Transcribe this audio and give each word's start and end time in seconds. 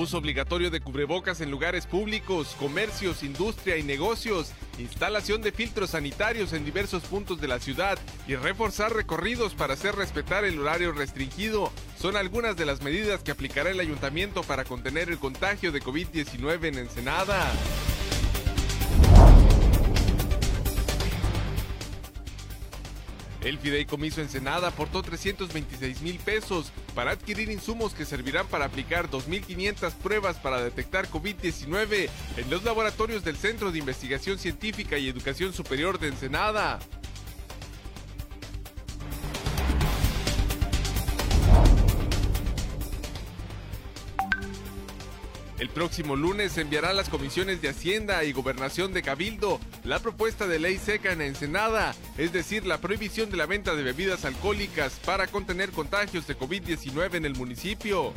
Uso 0.00 0.16
obligatorio 0.16 0.70
de 0.70 0.80
cubrebocas 0.80 1.42
en 1.42 1.50
lugares 1.50 1.84
públicos, 1.84 2.56
comercios, 2.58 3.22
industria 3.22 3.76
y 3.76 3.82
negocios, 3.82 4.52
instalación 4.78 5.42
de 5.42 5.52
filtros 5.52 5.90
sanitarios 5.90 6.54
en 6.54 6.64
diversos 6.64 7.02
puntos 7.02 7.38
de 7.38 7.48
la 7.48 7.58
ciudad 7.58 7.98
y 8.26 8.34
reforzar 8.34 8.94
recorridos 8.94 9.52
para 9.52 9.74
hacer 9.74 9.94
respetar 9.96 10.46
el 10.46 10.58
horario 10.58 10.92
restringido 10.92 11.70
son 11.98 12.16
algunas 12.16 12.56
de 12.56 12.64
las 12.64 12.80
medidas 12.80 13.22
que 13.22 13.32
aplicará 13.32 13.68
el 13.68 13.80
ayuntamiento 13.80 14.42
para 14.42 14.64
contener 14.64 15.10
el 15.10 15.18
contagio 15.18 15.70
de 15.70 15.82
COVID-19 15.82 16.64
en 16.64 16.78
Ensenada. 16.78 17.52
El 23.42 23.58
fideicomiso 23.58 24.20
Ensenada 24.20 24.68
aportó 24.68 25.02
326 25.02 26.02
mil 26.02 26.18
pesos 26.18 26.72
para 26.94 27.12
adquirir 27.12 27.50
insumos 27.50 27.94
que 27.94 28.04
servirán 28.04 28.46
para 28.46 28.66
aplicar 28.66 29.10
2.500 29.10 29.92
pruebas 29.94 30.36
para 30.36 30.62
detectar 30.62 31.08
COVID-19 31.08 32.10
en 32.36 32.50
los 32.50 32.64
laboratorios 32.64 33.24
del 33.24 33.36
Centro 33.36 33.72
de 33.72 33.78
Investigación 33.78 34.38
Científica 34.38 34.98
y 34.98 35.08
Educación 35.08 35.54
Superior 35.54 35.98
de 35.98 36.08
Ensenada. 36.08 36.78
El 45.60 45.68
próximo 45.68 46.16
lunes 46.16 46.56
enviará 46.56 46.88
a 46.88 46.94
las 46.94 47.10
comisiones 47.10 47.60
de 47.60 47.68
Hacienda 47.68 48.24
y 48.24 48.32
Gobernación 48.32 48.94
de 48.94 49.02
Cabildo 49.02 49.60
la 49.84 49.98
propuesta 49.98 50.46
de 50.46 50.58
ley 50.58 50.78
seca 50.78 51.12
en 51.12 51.20
Ensenada, 51.20 51.94
es 52.16 52.32
decir, 52.32 52.64
la 52.64 52.78
prohibición 52.78 53.30
de 53.30 53.36
la 53.36 53.44
venta 53.44 53.74
de 53.74 53.82
bebidas 53.82 54.24
alcohólicas 54.24 54.98
para 55.04 55.26
contener 55.26 55.70
contagios 55.70 56.26
de 56.26 56.38
COVID-19 56.38 57.14
en 57.16 57.26
el 57.26 57.34
municipio. 57.34 58.14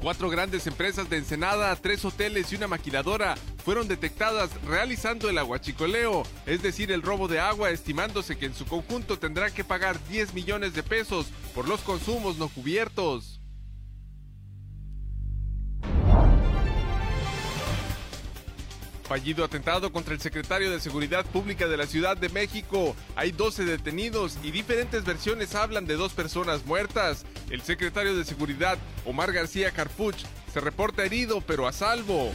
Cuatro 0.00 0.30
grandes 0.30 0.66
empresas 0.66 1.10
de 1.10 1.18
Ensenada, 1.18 1.76
tres 1.76 2.02
hoteles 2.06 2.50
y 2.50 2.56
una 2.56 2.66
maquiladora 2.66 3.34
fueron 3.62 3.86
detectadas 3.86 4.50
realizando 4.62 5.28
el 5.28 5.36
aguachicoleo, 5.36 6.22
es 6.46 6.62
decir, 6.62 6.90
el 6.90 7.02
robo 7.02 7.28
de 7.28 7.38
agua, 7.38 7.68
estimándose 7.68 8.38
que 8.38 8.46
en 8.46 8.54
su 8.54 8.64
conjunto 8.64 9.18
tendrán 9.18 9.52
que 9.52 9.62
pagar 9.62 10.02
10 10.08 10.32
millones 10.32 10.72
de 10.72 10.82
pesos 10.82 11.26
por 11.54 11.68
los 11.68 11.82
consumos 11.82 12.38
no 12.38 12.48
cubiertos. 12.48 13.39
Fallido 19.10 19.44
atentado 19.44 19.90
contra 19.90 20.14
el 20.14 20.20
secretario 20.20 20.70
de 20.70 20.78
Seguridad 20.78 21.26
Pública 21.26 21.66
de 21.66 21.76
la 21.76 21.88
Ciudad 21.88 22.16
de 22.16 22.28
México. 22.28 22.94
Hay 23.16 23.32
12 23.32 23.64
detenidos 23.64 24.38
y 24.44 24.52
diferentes 24.52 25.04
versiones 25.04 25.56
hablan 25.56 25.84
de 25.84 25.96
dos 25.96 26.12
personas 26.12 26.64
muertas. 26.64 27.26
El 27.50 27.60
secretario 27.62 28.16
de 28.16 28.24
Seguridad, 28.24 28.78
Omar 29.04 29.32
García 29.32 29.72
Carpuch, 29.72 30.14
se 30.54 30.60
reporta 30.60 31.04
herido 31.04 31.40
pero 31.40 31.66
a 31.66 31.72
salvo. 31.72 32.30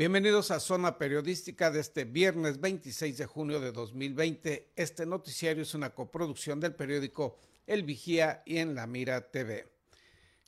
Bienvenidos 0.00 0.50
a 0.50 0.60
Zona 0.60 0.96
Periodística 0.96 1.70
de 1.70 1.80
este 1.80 2.06
viernes 2.06 2.58
26 2.58 3.18
de 3.18 3.26
junio 3.26 3.60
de 3.60 3.70
2020. 3.70 4.72
Este 4.74 5.04
noticiario 5.04 5.62
es 5.62 5.74
una 5.74 5.90
coproducción 5.90 6.58
del 6.58 6.74
periódico 6.74 7.36
El 7.66 7.82
Vigía 7.82 8.42
y 8.46 8.56
en 8.56 8.74
La 8.74 8.86
Mira 8.86 9.30
TV. 9.30 9.70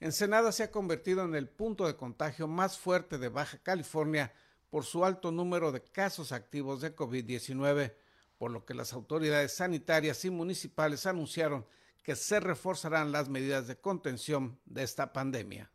Ensenada 0.01 0.53
se 0.53 0.63
ha 0.63 0.71
convertido 0.71 1.23
en 1.27 1.35
el 1.35 1.51
punto 1.51 1.87
de 1.87 1.97
contagio 1.97 2.49
más 2.49 2.79
fuerte 2.79 3.19
de 3.19 3.29
Baja 3.29 3.59
California 3.59 4.33
por 4.71 4.87
su 4.87 5.05
alto 5.05 5.31
número 5.31 5.71
de 5.71 5.83
casos 5.83 6.33
activos 6.33 6.81
de 6.81 6.97
COVID-19, 6.97 7.93
por 8.39 8.53
lo 8.53 8.65
que 8.65 8.73
las 8.73 8.95
autoridades 8.95 9.53
sanitarias 9.53 10.25
y 10.25 10.31
municipales 10.31 11.05
anunciaron 11.05 11.67
que 12.03 12.17
se 12.17 12.41
reforzarán 12.41 13.13
las 13.13 13.29
medidas 13.29 13.67
de 13.67 13.77
contención 13.77 14.59
de 14.65 14.83
esta 14.83 15.13
pandemia 15.13 15.71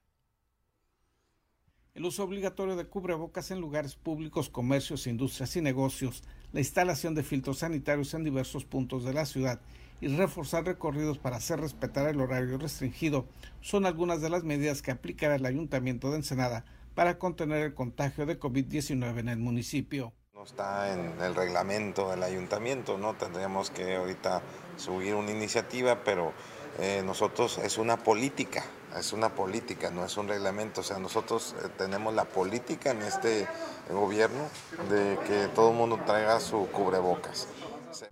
el 1.98 2.06
uso 2.06 2.24
obligatorio 2.24 2.76
de 2.76 2.86
cubrebocas 2.86 3.50
en 3.50 3.60
lugares 3.60 3.96
públicos, 3.96 4.50
comercios, 4.50 5.08
industrias 5.08 5.56
y 5.56 5.62
negocios, 5.62 6.22
la 6.54 6.60
instalación 6.60 7.16
de 7.16 7.24
filtros 7.24 7.58
sanitarios 7.58 8.14
en 8.14 8.24
diversos 8.24 8.66
puntos 8.66 9.04
de 9.04 9.16
la 9.16 9.26
ciudad 9.26 9.60
y 10.00 10.08
reforzar 10.08 10.64
recorridos 10.64 11.18
para 11.18 11.38
hacer 11.38 11.60
respetar 11.60 12.08
el 12.08 12.22
horario 12.22 12.60
restringido 12.60 13.26
son 13.62 13.88
algunas 13.88 14.22
de 14.22 14.30
las 14.30 14.44
medidas 14.44 14.84
que 14.84 14.92
aplicará 14.92 15.38
el 15.38 15.46
Ayuntamiento 15.48 16.12
de 16.12 16.18
Ensenada 16.18 16.66
para 16.94 17.18
contener 17.18 17.64
el 17.64 17.74
contagio 17.74 18.28
de 18.28 18.40
COVID-19 18.40 19.18
en 19.18 19.30
el 19.30 19.40
municipio. 19.40 20.14
No 20.36 20.44
está 20.44 20.94
en 20.94 21.20
el 21.20 21.34
reglamento 21.34 22.12
del 22.12 22.22
ayuntamiento, 22.22 23.00
¿no? 23.00 23.16
Tendríamos 23.16 23.72
que 23.72 23.96
ahorita 23.96 24.44
subir 24.76 25.16
una 25.16 25.32
iniciativa, 25.32 26.04
pero 26.04 26.32
eh, 26.78 27.02
nosotros 27.04 27.58
es 27.58 27.80
una 27.80 27.98
política, 27.98 28.64
es 28.96 29.14
una 29.14 29.36
política, 29.36 29.92
no 29.92 30.06
es 30.06 30.18
un 30.18 30.28
reglamento. 30.28 30.82
O 30.82 30.84
sea, 30.84 31.00
nosotros 31.00 31.56
eh, 31.64 31.70
tenemos 31.78 32.14
la 32.14 32.26
política 32.26 32.92
en 32.92 33.02
este 33.02 33.48
gobierno 33.90 34.50
de 34.90 35.18
que 35.28 35.48
todo 35.54 35.72
el 35.72 35.78
mundo 35.78 36.00
traiga 36.06 36.40
su 36.40 36.68
cubrebocas. 36.68 37.48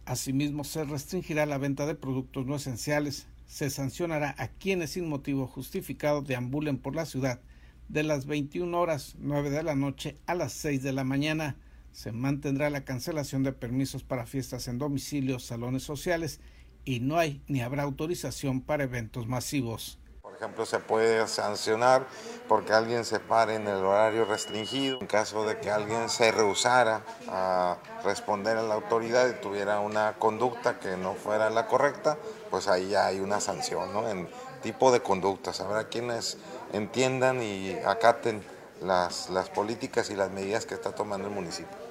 Asimismo, 0.06 0.64
se 0.64 0.84
restringirá 0.84 1.46
la 1.46 1.58
venta 1.58 1.86
de 1.86 1.96
productos 1.96 2.46
no 2.46 2.56
esenciales. 2.56 3.28
Se 3.48 3.70
sancionará 3.70 4.36
a 4.38 4.48
quienes 4.48 4.92
sin 4.92 5.08
motivo 5.08 5.48
justificado 5.48 6.22
deambulen 6.22 6.78
por 6.78 6.96
la 6.96 7.06
ciudad 7.06 7.40
de 7.88 8.04
las 8.04 8.26
21 8.26 8.78
horas 8.80 9.16
9 9.20 9.52
de 9.52 9.64
la 9.64 9.76
noche 9.76 10.18
a 10.26 10.36
las 10.36 10.54
6 10.54 10.82
de 10.82 10.94
la 10.94 11.04
mañana. 11.04 11.56
Se 11.92 12.12
mantendrá 12.12 12.70
la 12.70 12.84
cancelación 12.84 13.44
de 13.44 13.54
permisos 13.54 14.04
para 14.04 14.26
fiestas 14.26 14.68
en 14.68 14.80
domicilios, 14.80 15.46
salones 15.46 15.84
sociales 15.84 16.42
y 16.84 17.00
no 17.00 17.18
hay 17.18 17.42
ni 17.48 17.62
habrá 17.62 17.84
autorización 17.84 18.62
para 18.62 18.84
eventos 18.84 19.28
masivos. 19.28 20.00
Por 20.36 20.44
ejemplo, 20.44 20.66
se 20.66 20.80
puede 20.80 21.26
sancionar 21.30 22.06
porque 22.50 22.74
alguien 22.74 23.06
se 23.06 23.22
pare 23.22 23.56
en 23.56 23.70
el 23.70 23.86
horario 23.86 24.26
restringido. 24.26 25.00
En 25.00 25.08
caso 25.08 25.46
de 25.46 25.60
que 25.60 25.72
alguien 25.72 26.10
se 26.10 26.30
rehusara 26.30 27.04
a 27.30 27.78
responder 28.04 28.58
a 28.58 28.62
la 28.62 28.74
autoridad 28.74 29.30
y 29.30 29.34
tuviera 29.40 29.80
una 29.80 30.16
conducta 30.20 30.78
que 30.78 30.98
no 30.98 31.14
fuera 31.14 31.50
la 31.50 31.68
correcta, 31.68 32.18
pues 32.52 32.68
ahí 32.68 32.90
ya 32.90 33.06
hay 33.06 33.22
una 33.22 33.40
sanción, 33.40 33.94
¿no? 33.94 34.10
En 34.10 34.28
tipo 34.62 34.92
de 34.92 35.00
conductas. 35.02 35.62
Habrá 35.62 35.88
quienes 35.88 36.38
entiendan 36.74 37.42
y 37.42 37.72
acaten 37.86 38.44
las, 38.82 39.30
las 39.30 39.50
políticas 39.50 40.10
y 40.10 40.18
las 40.18 40.32
medidas 40.32 40.66
que 40.66 40.74
está 40.74 40.92
tomando 40.92 41.30
el 41.30 41.34
municipio. 41.34 41.85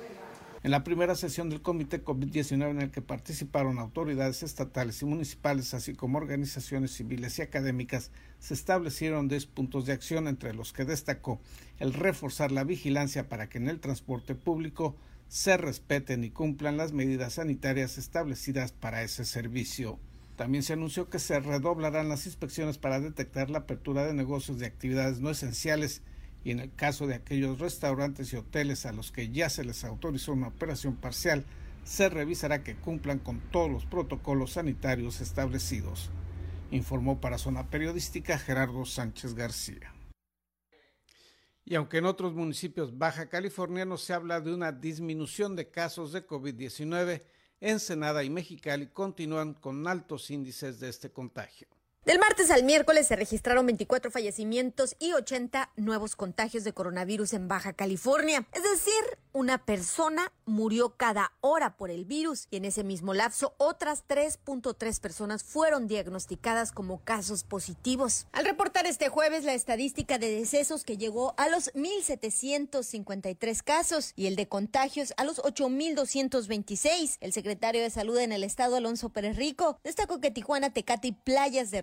En 0.65 0.71
la 0.71 0.83
primera 0.83 1.15
sesión 1.15 1.51
del 1.51 1.61
Comité 1.61 2.03
COVID-19 2.03 2.71
en 2.71 2.81
el 2.81 2.91
que 2.91 3.03
participaron 3.03 3.79
autoridades 3.79 4.43
estatales 4.43 5.03
y 5.03 5.05
municipales, 5.05 5.75
así 5.75 5.93
como 5.93 6.17
organizaciones 6.17 6.93
civiles 6.93 7.39
y 7.39 7.43
académicas, 7.43 8.11
se 8.39 8.55
establecieron 8.55 9.29
10 9.29 9.45
puntos 9.45 9.85
de 9.85 9.93
acción, 9.93 10.27
entre 10.27 10.55
los 10.55 10.73
que 10.73 10.87
destacó 10.87 11.39
el 11.81 11.93
reforzar 11.93 12.51
la 12.51 12.65
vigilancia 12.65 13.29
para 13.29 13.51
que 13.51 13.59
en 13.59 13.69
el 13.69 13.79
transporte 13.79 14.35
público 14.35 14.97
se 15.29 15.59
respeten 15.59 16.25
y 16.25 16.31
cumplan 16.31 16.79
las 16.79 16.95
medidas 16.95 17.35
sanitarias 17.35 17.99
establecidas 17.99 18.73
para 18.73 19.03
ese 19.03 19.27
servicio. 19.27 19.99
También 20.35 20.63
se 20.63 20.73
anunció 20.73 21.11
que 21.11 21.19
se 21.19 21.41
redoblarán 21.41 22.09
las 22.09 22.25
inspecciones 22.25 22.79
para 22.79 23.01
detectar 23.01 23.51
la 23.51 23.59
apertura 23.59 24.07
de 24.07 24.15
negocios 24.15 24.59
de 24.59 24.65
actividades 24.65 25.21
no 25.21 25.29
esenciales 25.29 26.01
y 26.44 26.50
en 26.50 26.61
el 26.61 26.75
caso 26.75 27.06
de 27.06 27.14
aquellos 27.14 27.58
restaurantes 27.58 28.32
y 28.32 28.37
hoteles 28.37 28.85
a 28.85 28.93
los 28.93 29.11
que 29.11 29.31
ya 29.31 29.49
se 29.49 29.64
les 29.64 29.82
autorizó 29.82 30.32
una 30.32 30.49
operación 30.49 30.94
parcial, 30.96 31.44
se 31.85 32.08
revisará 32.11 32.62
que 32.62 32.76
cumplan 32.76 33.19
con 33.19 33.41
todos 33.50 33.70
los 33.70 33.87
protocolos 33.87 34.52
sanitarios 34.52 35.20
establecidos, 35.20 36.11
informó 36.70 37.20
para 37.20 37.38
Zona 37.38 37.70
Periodística 37.70 38.38
Gerardo 38.38 38.85
Sánchez 38.85 39.35
García. 39.35 39.94
Y 41.64 41.76
aunque 41.76 41.99
en 41.99 42.05
otros 42.05 42.35
municipios 42.35 42.99
baja 42.99 43.31
californianos 43.31 44.02
se 44.02 44.12
habla 44.12 44.41
de 44.43 44.52
una 44.52 44.70
disminución 44.70 45.56
de 45.56 45.70
casos 45.70 46.12
de 46.12 46.26
COVID-19, 46.26 47.23
Ensenada 47.61 48.23
y 48.23 48.29
Mexicali 48.29 48.88
continúan 48.88 49.55
con 49.55 49.87
altos 49.88 50.31
índices 50.31 50.79
de 50.79 50.91
este 50.91 51.11
contagio. 51.11 51.69
Del 52.05 52.19
martes 52.19 52.51
al 52.51 52.65
miércoles 52.65 53.06
se 53.06 53.17
registraron 53.17 53.65
24 53.65 54.11
fallecimientos 54.11 54.95
y 54.99 55.15
80 55.15 55.71
nuevos 55.77 56.17
contagios 56.17 56.62
de 56.62 56.75
coronavirus 56.75 57.33
en 57.33 57.49
Baja 57.49 57.73
California. 57.73 58.47
Es 58.53 58.62
decir, 58.62 59.19
una 59.33 59.65
persona 59.65 60.31
murió 60.45 60.97
cada 60.99 61.33
hora 61.41 61.79
por 61.79 61.91
el 61.91 62.05
virus 62.05 62.47
y 62.51 62.59
en 62.59 62.67
ese 62.67 62.85
mismo 62.85 63.15
lapso 63.15 63.55
otras 63.56 64.05
3.3 64.06 65.01
personas 65.01 65.43
fueron 65.43 65.89
diagnosticadas 65.89 66.73
como 66.73 67.03
casos 67.03 67.43
positivos. 67.43 68.27
Al 68.33 68.45
reportar 68.45 68.87
este 68.87 69.09
jueves 69.09 69.45
la 69.45 69.55
estadística 69.55 70.19
de 70.19 70.31
decesos 70.31 70.85
que 70.85 70.99
llegó 70.99 71.33
a 71.39 71.49
los 71.49 71.73
1.753 71.73 73.62
casos 73.62 74.12
y 74.15 74.27
el 74.27 74.37
de 74.37 74.47
contagios 74.47 75.15
a 75.17 75.25
los 75.25 75.43
8.226, 75.43 77.17
el 77.21 77.33
secretario 77.33 77.81
de 77.81 77.89
Salud 77.89 78.19
en 78.19 78.31
el 78.31 78.45
estado 78.45 78.77
Alonso 78.77 79.09
Pérez 79.09 79.37
Rico 79.37 79.79
destacó 79.83 80.21
que 80.21 80.31
Tijuana, 80.31 80.75
Tecate 80.75 81.09
y 81.09 81.12
Playas 81.12 81.71
de 81.71 81.81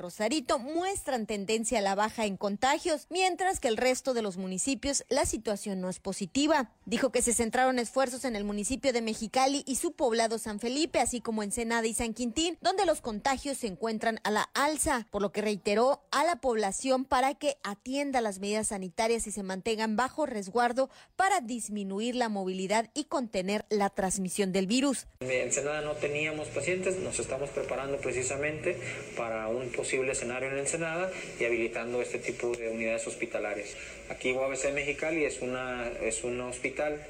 Muestran 0.59 1.25
tendencia 1.25 1.79
a 1.79 1.81
la 1.81 1.95
baja 1.95 2.25
en 2.25 2.37
contagios, 2.37 3.07
mientras 3.09 3.59
que 3.59 3.67
el 3.67 3.77
resto 3.77 4.13
de 4.13 4.21
los 4.21 4.37
municipios 4.37 5.03
la 5.09 5.25
situación 5.25 5.81
no 5.81 5.89
es 5.89 5.99
positiva. 5.99 6.71
Dijo 6.85 7.11
que 7.11 7.21
se 7.21 7.33
centraron 7.33 7.79
esfuerzos 7.79 8.25
en 8.25 8.35
el 8.35 8.43
municipio 8.43 8.93
de 8.93 9.01
Mexicali 9.01 9.63
y 9.65 9.75
su 9.75 9.93
poblado 9.93 10.37
San 10.37 10.59
Felipe, 10.59 10.99
así 10.99 11.21
como 11.21 11.43
en 11.43 11.51
Senada 11.51 11.87
y 11.87 11.93
San 11.93 12.13
Quintín, 12.13 12.57
donde 12.61 12.85
los 12.85 13.01
contagios 13.01 13.57
se 13.57 13.67
encuentran 13.67 14.19
a 14.23 14.31
la 14.31 14.49
alza, 14.53 15.07
por 15.11 15.21
lo 15.21 15.31
que 15.31 15.41
reiteró 15.41 16.01
a 16.11 16.23
la 16.23 16.37
población 16.37 17.05
para 17.05 17.33
que 17.35 17.57
atienda 17.63 18.21
las 18.21 18.39
medidas 18.39 18.69
sanitarias 18.69 19.27
y 19.27 19.31
se 19.31 19.43
mantengan 19.43 19.95
bajo 19.95 20.25
resguardo 20.25 20.89
para 21.15 21.41
disminuir 21.41 22.15
la 22.15 22.29
movilidad 22.29 22.89
y 22.93 23.05
contener 23.05 23.65
la 23.69 23.89
transmisión 23.89 24.51
del 24.51 24.67
virus. 24.67 25.07
En 25.19 25.51
Senada 25.51 25.81
no 25.81 25.93
teníamos 25.93 26.47
pacientes, 26.49 26.97
nos 26.97 27.19
estamos 27.19 27.49
preparando 27.51 27.97
precisamente 27.97 28.79
para 29.15 29.47
un 29.47 29.71
posible 29.71 30.00
escenario 30.09 30.49
en 30.49 30.57
Ensenada 30.57 31.11
y 31.39 31.45
habilitando 31.45 32.01
este 32.01 32.19
tipo 32.19 32.51
de 32.55 32.69
unidades 32.69 33.05
hospitalarias. 33.07 33.75
Aquí 34.11 34.33
UABC 34.33 34.73
Mexicali 34.73 35.23
es, 35.23 35.41
una, 35.41 35.87
es 36.01 36.25
un 36.25 36.41
hospital 36.41 37.01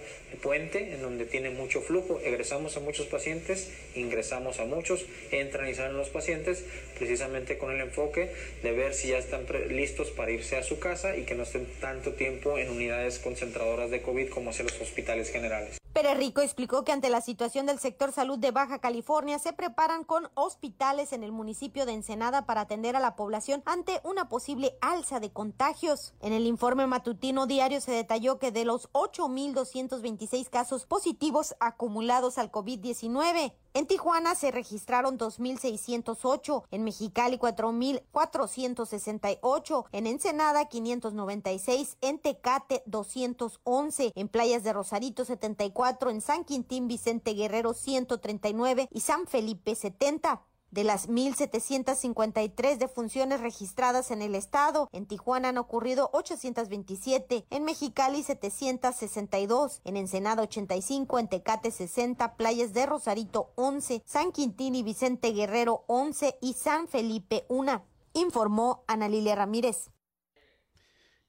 puente 0.43 0.93
en 0.93 1.01
donde 1.01 1.25
tiene 1.25 1.49
mucho 1.49 1.81
flujo, 1.81 2.19
egresamos 2.23 2.77
a 2.77 2.79
muchos 2.79 3.07
pacientes, 3.07 3.71
ingresamos 3.95 4.59
a 4.59 4.65
muchos, 4.65 5.03
entran 5.31 5.67
y 5.67 5.73
salen 5.73 5.97
los 5.97 6.09
pacientes 6.09 6.63
precisamente 6.99 7.57
con 7.57 7.71
el 7.71 7.81
enfoque 7.81 8.31
de 8.61 8.71
ver 8.71 8.93
si 8.93 9.09
ya 9.09 9.17
están 9.17 9.47
listos 9.69 10.11
para 10.11 10.29
irse 10.29 10.57
a 10.57 10.63
su 10.63 10.77
casa 10.77 11.17
y 11.17 11.23
que 11.23 11.33
no 11.33 11.41
estén 11.41 11.65
tanto 11.79 12.13
tiempo 12.13 12.59
en 12.59 12.69
unidades 12.69 13.17
concentradoras 13.17 13.89
de 13.89 14.03
COVID 14.03 14.29
como 14.29 14.51
hacia 14.51 14.63
los 14.63 14.79
hospitales 14.79 15.31
generales. 15.31 15.81
Pérez 15.93 16.17
Rico 16.17 16.39
explicó 16.39 16.85
que 16.85 16.93
ante 16.93 17.09
la 17.09 17.19
situación 17.19 17.65
del 17.65 17.77
sector 17.77 18.13
salud 18.13 18.39
de 18.39 18.51
Baja 18.51 18.79
California 18.79 19.39
se 19.39 19.51
preparan 19.51 20.05
con 20.05 20.29
hospitales 20.35 21.11
en 21.11 21.21
el 21.21 21.33
municipio 21.33 21.85
de 21.85 21.91
Ensenada 21.91 22.45
para 22.45 22.61
atender 22.61 22.95
a 22.95 23.01
la 23.01 23.17
población 23.17 23.61
ante 23.65 23.99
una 24.05 24.29
posible 24.29 24.77
alza 24.79 25.19
de 25.19 25.31
contagios. 25.31 26.13
En 26.21 26.31
el 26.31 26.47
informe 26.47 26.87
matutino 26.91 27.47
diario 27.47 27.79
se 27.79 27.93
detalló 27.93 28.37
que 28.37 28.51
de 28.51 28.65
los 28.65 28.91
8.226 28.91 30.49
casos 30.49 30.85
positivos 30.85 31.55
acumulados 31.61 32.37
al 32.37 32.51
COVID-19, 32.51 33.53
en 33.73 33.87
Tijuana 33.87 34.35
se 34.35 34.51
registraron 34.51 35.17
2.608, 35.17 36.63
en 36.69 36.83
Mexicali 36.83 37.37
4.468, 37.37 39.85
en 39.93 40.05
Ensenada 40.05 40.65
596, 40.65 41.97
en 42.01 42.19
Tecate 42.19 42.83
211, 42.85 44.11
en 44.13 44.27
Playas 44.27 44.65
de 44.65 44.73
Rosarito 44.73 45.23
74, 45.23 46.09
en 46.09 46.19
San 46.19 46.43
Quintín 46.43 46.89
Vicente 46.89 47.33
Guerrero 47.33 47.73
139 47.73 48.89
y 48.91 48.99
San 48.99 49.27
Felipe 49.27 49.75
70. 49.75 50.41
De 50.71 50.85
las 50.85 51.09
1.753 51.09 52.77
defunciones 52.77 53.41
registradas 53.41 54.09
en 54.09 54.21
el 54.21 54.35
estado, 54.35 54.87
en 54.93 55.05
Tijuana 55.05 55.49
han 55.49 55.57
ocurrido 55.57 56.09
827, 56.13 57.45
en 57.49 57.65
Mexicali 57.65 58.23
762, 58.23 59.81
en 59.83 59.97
Ensenada 59.97 60.43
85, 60.43 61.19
en 61.19 61.27
Tecate 61.27 61.71
60, 61.71 62.37
Playas 62.37 62.71
de 62.71 62.85
Rosarito 62.85 63.51
11, 63.55 64.01
San 64.05 64.31
Quintín 64.31 64.75
y 64.75 64.81
Vicente 64.81 65.33
Guerrero 65.33 65.83
11 65.87 66.37
y 66.39 66.53
San 66.53 66.87
Felipe 66.87 67.43
1, 67.49 67.85
informó 68.13 68.85
Ana 68.87 69.09
Lilia 69.09 69.35
Ramírez. 69.35 69.89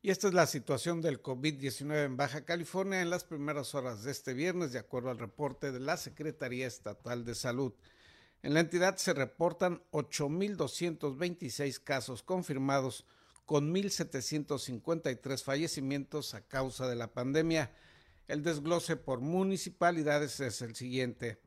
Y 0.02 0.10
esta 0.12 0.28
es 0.28 0.34
la 0.34 0.46
situación 0.46 1.00
del 1.00 1.20
COVID-19 1.20 2.04
en 2.04 2.16
Baja 2.16 2.44
California 2.44 3.02
en 3.02 3.10
las 3.10 3.24
primeras 3.24 3.74
horas 3.74 4.04
de 4.04 4.12
este 4.12 4.34
viernes, 4.34 4.70
de 4.70 4.78
acuerdo 4.78 5.10
al 5.10 5.18
reporte 5.18 5.72
de 5.72 5.80
la 5.80 5.96
Secretaría 5.96 6.68
Estatal 6.68 7.24
de 7.24 7.34
Salud. 7.34 7.72
En 8.42 8.54
la 8.54 8.60
entidad 8.60 8.96
se 8.96 9.12
reportan 9.12 9.82
8.226 9.92 11.80
casos 11.82 12.24
confirmados 12.24 13.06
con 13.46 13.72
1.753 13.72 15.42
fallecimientos 15.44 16.34
a 16.34 16.40
causa 16.40 16.88
de 16.88 16.96
la 16.96 17.12
pandemia. 17.12 17.70
El 18.26 18.42
desglose 18.42 18.96
por 18.96 19.20
municipalidades 19.20 20.40
es 20.40 20.60
el 20.60 20.74
siguiente. 20.74 21.38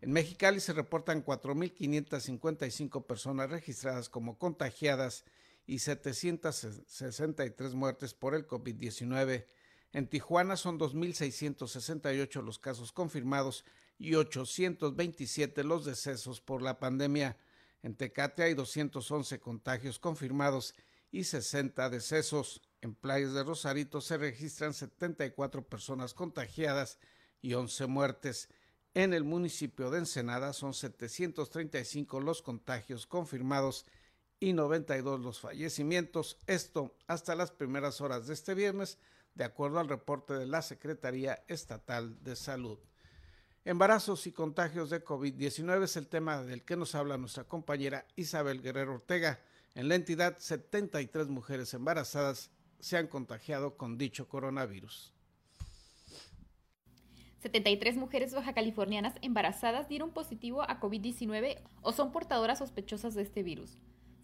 En 0.00 0.12
Mexicali 0.12 0.60
se 0.60 0.72
reportan 0.72 1.24
4.555 1.24 3.06
personas 3.06 3.50
registradas 3.50 4.08
como 4.08 4.38
contagiadas 4.38 5.24
y 5.66 5.80
763 5.80 7.74
muertes 7.74 8.14
por 8.14 8.36
el 8.36 8.46
COVID-19. 8.46 9.46
En 9.92 10.06
Tijuana 10.06 10.56
son 10.56 10.78
2.668 10.78 12.42
los 12.42 12.60
casos 12.60 12.92
confirmados 12.92 13.64
y 13.98 14.14
827 14.14 15.64
los 15.64 15.84
decesos 15.84 16.40
por 16.40 16.62
la 16.62 16.78
pandemia. 16.78 17.36
En 17.82 17.94
Tecate 17.94 18.42
hay 18.42 18.54
211 18.54 19.38
contagios 19.40 19.98
confirmados 19.98 20.74
y 21.10 21.24
60 21.24 21.88
decesos. 21.90 22.62
En 22.80 22.94
Playas 22.94 23.32
de 23.32 23.44
Rosarito 23.44 24.00
se 24.00 24.18
registran 24.18 24.74
74 24.74 25.66
personas 25.66 26.14
contagiadas 26.14 26.98
y 27.40 27.54
11 27.54 27.86
muertes. 27.86 28.48
En 28.94 29.12
el 29.12 29.24
municipio 29.24 29.90
de 29.90 29.98
Ensenada 29.98 30.52
son 30.52 30.74
735 30.74 32.20
los 32.20 32.42
contagios 32.42 33.06
confirmados 33.06 33.86
y 34.40 34.52
92 34.52 35.20
los 35.20 35.40
fallecimientos. 35.40 36.38
Esto 36.46 36.96
hasta 37.06 37.34
las 37.34 37.50
primeras 37.50 38.00
horas 38.00 38.26
de 38.26 38.34
este 38.34 38.54
viernes, 38.54 38.98
de 39.34 39.44
acuerdo 39.44 39.80
al 39.80 39.88
reporte 39.88 40.34
de 40.34 40.46
la 40.46 40.62
Secretaría 40.62 41.44
Estatal 41.46 42.22
de 42.22 42.36
Salud. 42.36 42.78
Embarazos 43.66 44.28
y 44.28 44.32
contagios 44.32 44.90
de 44.90 45.04
COVID-19 45.04 45.82
es 45.82 45.96
el 45.96 46.06
tema 46.06 46.40
del 46.40 46.62
que 46.62 46.76
nos 46.76 46.94
habla 46.94 47.18
nuestra 47.18 47.42
compañera 47.42 48.06
Isabel 48.14 48.62
Guerrero 48.62 48.94
Ortega. 48.94 49.40
En 49.74 49.88
la 49.88 49.96
entidad, 49.96 50.36
73 50.38 51.26
mujeres 51.26 51.74
embarazadas 51.74 52.52
se 52.78 52.96
han 52.96 53.08
contagiado 53.08 53.76
con 53.76 53.98
dicho 53.98 54.28
coronavirus. 54.28 55.12
73 57.40 57.96
mujeres 57.96 58.34
baja 58.34 58.52
californianas 58.52 59.14
embarazadas 59.20 59.88
dieron 59.88 60.12
positivo 60.12 60.62
a 60.62 60.78
COVID-19 60.78 61.60
o 61.82 61.92
son 61.92 62.12
portadoras 62.12 62.60
sospechosas 62.60 63.16
de 63.16 63.22
este 63.22 63.42
virus. 63.42 63.78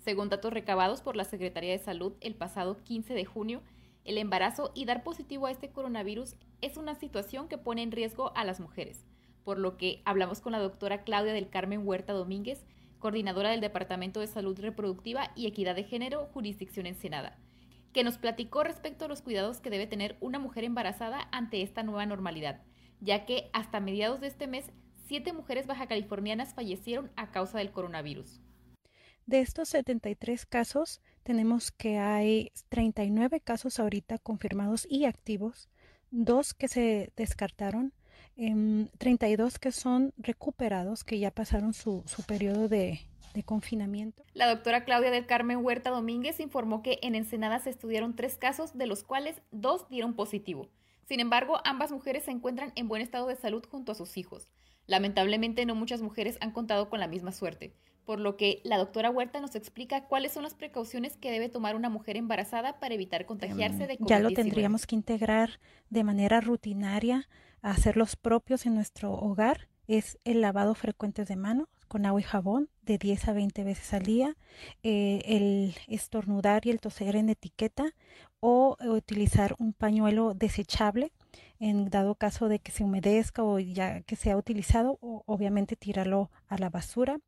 Según 0.05 0.29
datos 0.29 0.53
recabados 0.53 1.01
por 1.01 1.17
la 1.17 1.25
Secretaría 1.25 1.73
de 1.73 1.81
Salud 1.81 2.13
el 2.21 2.37
pasado 2.37 2.81
15 2.85 3.13
de 3.13 3.25
junio, 3.25 3.61
el 4.05 4.19
embarazo 4.19 4.71
y 4.77 4.85
dar 4.85 5.03
positivo 5.03 5.47
a 5.47 5.51
este 5.51 5.73
coronavirus 5.73 6.37
es 6.61 6.77
una 6.77 6.95
situación 6.95 7.49
que 7.49 7.59
pone 7.59 7.83
en 7.83 7.91
riesgo 7.91 8.33
a 8.37 8.45
las 8.45 8.61
mujeres 8.61 9.05
por 9.45 9.59
lo 9.59 9.77
que 9.77 10.03
hablamos 10.05 10.41
con 10.41 10.53
la 10.53 10.59
doctora 10.59 11.05
Claudia 11.05 11.33
del 11.33 11.49
Carmen 11.49 11.87
Huerta 11.87 12.13
Domínguez, 12.13 12.65
coordinadora 12.99 13.51
del 13.51 13.61
Departamento 13.61 14.21
de 14.21 14.29
Salud 14.29 14.59
Reproductiva 14.59 15.33
y 15.35 15.47
Equidad 15.47 15.75
de 15.75 15.85
Género, 15.85 16.29
Jurisdicción 16.33 16.87
Ensenada, 16.87 17.39
que 17.93 18.05
nos 18.05 18.19
platicó 18.19 18.63
respecto 18.63 19.05
a 19.05 19.09
los 19.09 19.23
cuidados 19.23 19.61
que 19.61 19.71
debe 19.71 19.87
tener 19.87 20.17
una 20.21 20.39
mujer 20.39 20.65
embarazada 20.65 21.29
ante 21.33 21.63
esta 21.63 21.83
nueva 21.83 22.07
normalidad, 22.07 22.63
ya 23.01 23.27
que 23.27 23.51
hasta 23.53 23.81
mediados 23.81 24.21
de 24.21 24.29
este 24.29 24.47
mes, 24.47 24.71
siete 25.07 25.33
mujeres 25.33 25.67
baja 25.67 25.89
californianas 25.89 26.55
fallecieron 26.55 27.11
a 27.17 27.33
causa 27.33 27.59
del 27.59 27.73
coronavirus. 27.73 28.41
De 29.27 29.41
estos 29.41 29.69
73 29.71 30.47
casos, 30.47 31.01
tenemos 31.23 31.71
que 31.71 31.99
hay 31.99 32.51
39 32.69 33.41
casos 33.41 33.79
ahorita 33.79 34.19
confirmados 34.19 34.87
y 34.89 35.05
activos, 35.05 35.69
dos 36.11 36.55
que 36.55 36.69
se 36.69 37.13
descartaron, 37.17 37.93
32 38.99 39.55
em, 39.55 39.61
que 39.61 39.73
son 39.73 40.13
recuperados, 40.19 41.05
que 41.05 41.19
ya 41.19 41.31
pasaron 41.31 41.75
su, 41.75 42.03
su 42.07 42.23
periodo 42.25 42.69
de, 42.69 43.01
de 43.35 43.43
confinamiento. 43.43 44.25
La 44.35 44.49
doctora 44.49 44.85
Claudia 44.85 45.11
del 45.11 45.27
Carmen 45.27 45.65
Huerta 45.65 45.91
Domínguez 45.91 46.41
informó 46.41 46.83
que 46.83 46.99
en 47.03 47.15
Ensenada 47.15 47.59
se 47.61 47.71
estudiaron 47.71 48.17
tres 48.17 48.37
casos, 48.37 48.77
de 48.77 48.87
los 48.87 49.05
cuales 49.05 49.41
dos 49.51 49.89
dieron 49.89 50.15
positivo. 50.15 50.69
Sin 51.05 51.21
embargo, 51.21 51.61
ambas 51.65 51.93
mujeres 51.93 52.25
se 52.25 52.31
encuentran 52.31 52.73
en 52.75 52.89
buen 52.89 53.03
estado 53.03 53.27
de 53.27 53.37
salud 53.37 53.65
junto 53.69 53.93
a 53.93 53.95
sus 53.95 54.17
hijos. 54.17 54.49
Lamentablemente, 54.87 55.65
no 55.67 55.75
muchas 55.75 56.03
mujeres 56.03 56.39
han 56.41 56.53
contado 56.53 56.89
con 56.89 57.01
la 57.01 57.07
misma 57.07 57.33
suerte, 57.33 57.75
por 58.05 58.19
lo 58.19 58.37
que 58.37 58.61
la 58.65 58.79
doctora 58.79 59.11
Huerta 59.11 59.41
nos 59.41 59.55
explica 59.55 60.07
cuáles 60.07 60.33
son 60.33 60.43
las 60.43 60.55
precauciones 60.55 61.17
que 61.17 61.31
debe 61.31 61.49
tomar 61.49 61.77
una 61.77 61.89
mujer 61.89 62.17
embarazada 62.17 62.81
para 62.81 62.95
evitar 62.95 63.27
contagiarse 63.27 63.87
de 63.87 63.99
COVID-19. 63.99 64.09
Ya 64.09 64.19
lo 64.21 64.31
tendríamos 64.31 64.87
que 64.87 64.97
integrar 64.97 65.61
de 65.91 66.05
manera 66.05 66.41
rutinaria 66.41 67.29
hacer 67.63 67.97
los 67.97 68.17
propios 68.17 68.67
en 68.67 68.75
nuestro 68.75 69.13
hogar 69.13 69.69
es 69.89 70.19
el 70.25 70.41
lavado 70.41 70.75
frecuente 70.75 71.25
de 71.25 71.37
manos 71.37 71.69
con 71.89 72.07
agua 72.07 72.21
y 72.21 72.25
jabón 72.25 72.69
de 72.83 72.99
10 72.99 73.29
a 73.29 73.33
20 73.33 73.65
veces 73.65 73.93
al 73.93 74.03
día, 74.03 74.37
eh, 74.83 75.21
el 75.25 75.75
estornudar 75.89 76.67
y 76.67 76.71
el 76.71 76.81
toser 76.81 77.17
en 77.17 77.29
etiqueta 77.29 77.95
o 78.41 78.77
utilizar 78.81 79.55
un 79.59 79.73
pañuelo 79.73 80.35
desechable 80.35 81.13
en 81.61 81.91
dado 81.91 82.17
caso 82.17 82.49
de 82.49 82.59
que 82.59 82.73
se 82.73 82.83
humedezca 82.83 83.45
o 83.45 83.59
ya 83.59 84.01
que 84.03 84.17
sea 84.17 84.37
utilizado, 84.37 84.99
o 85.01 85.23
obviamente 85.27 85.77
tirarlo 85.77 86.31
a 86.49 86.59
la 86.59 86.71
basura. 86.71 87.21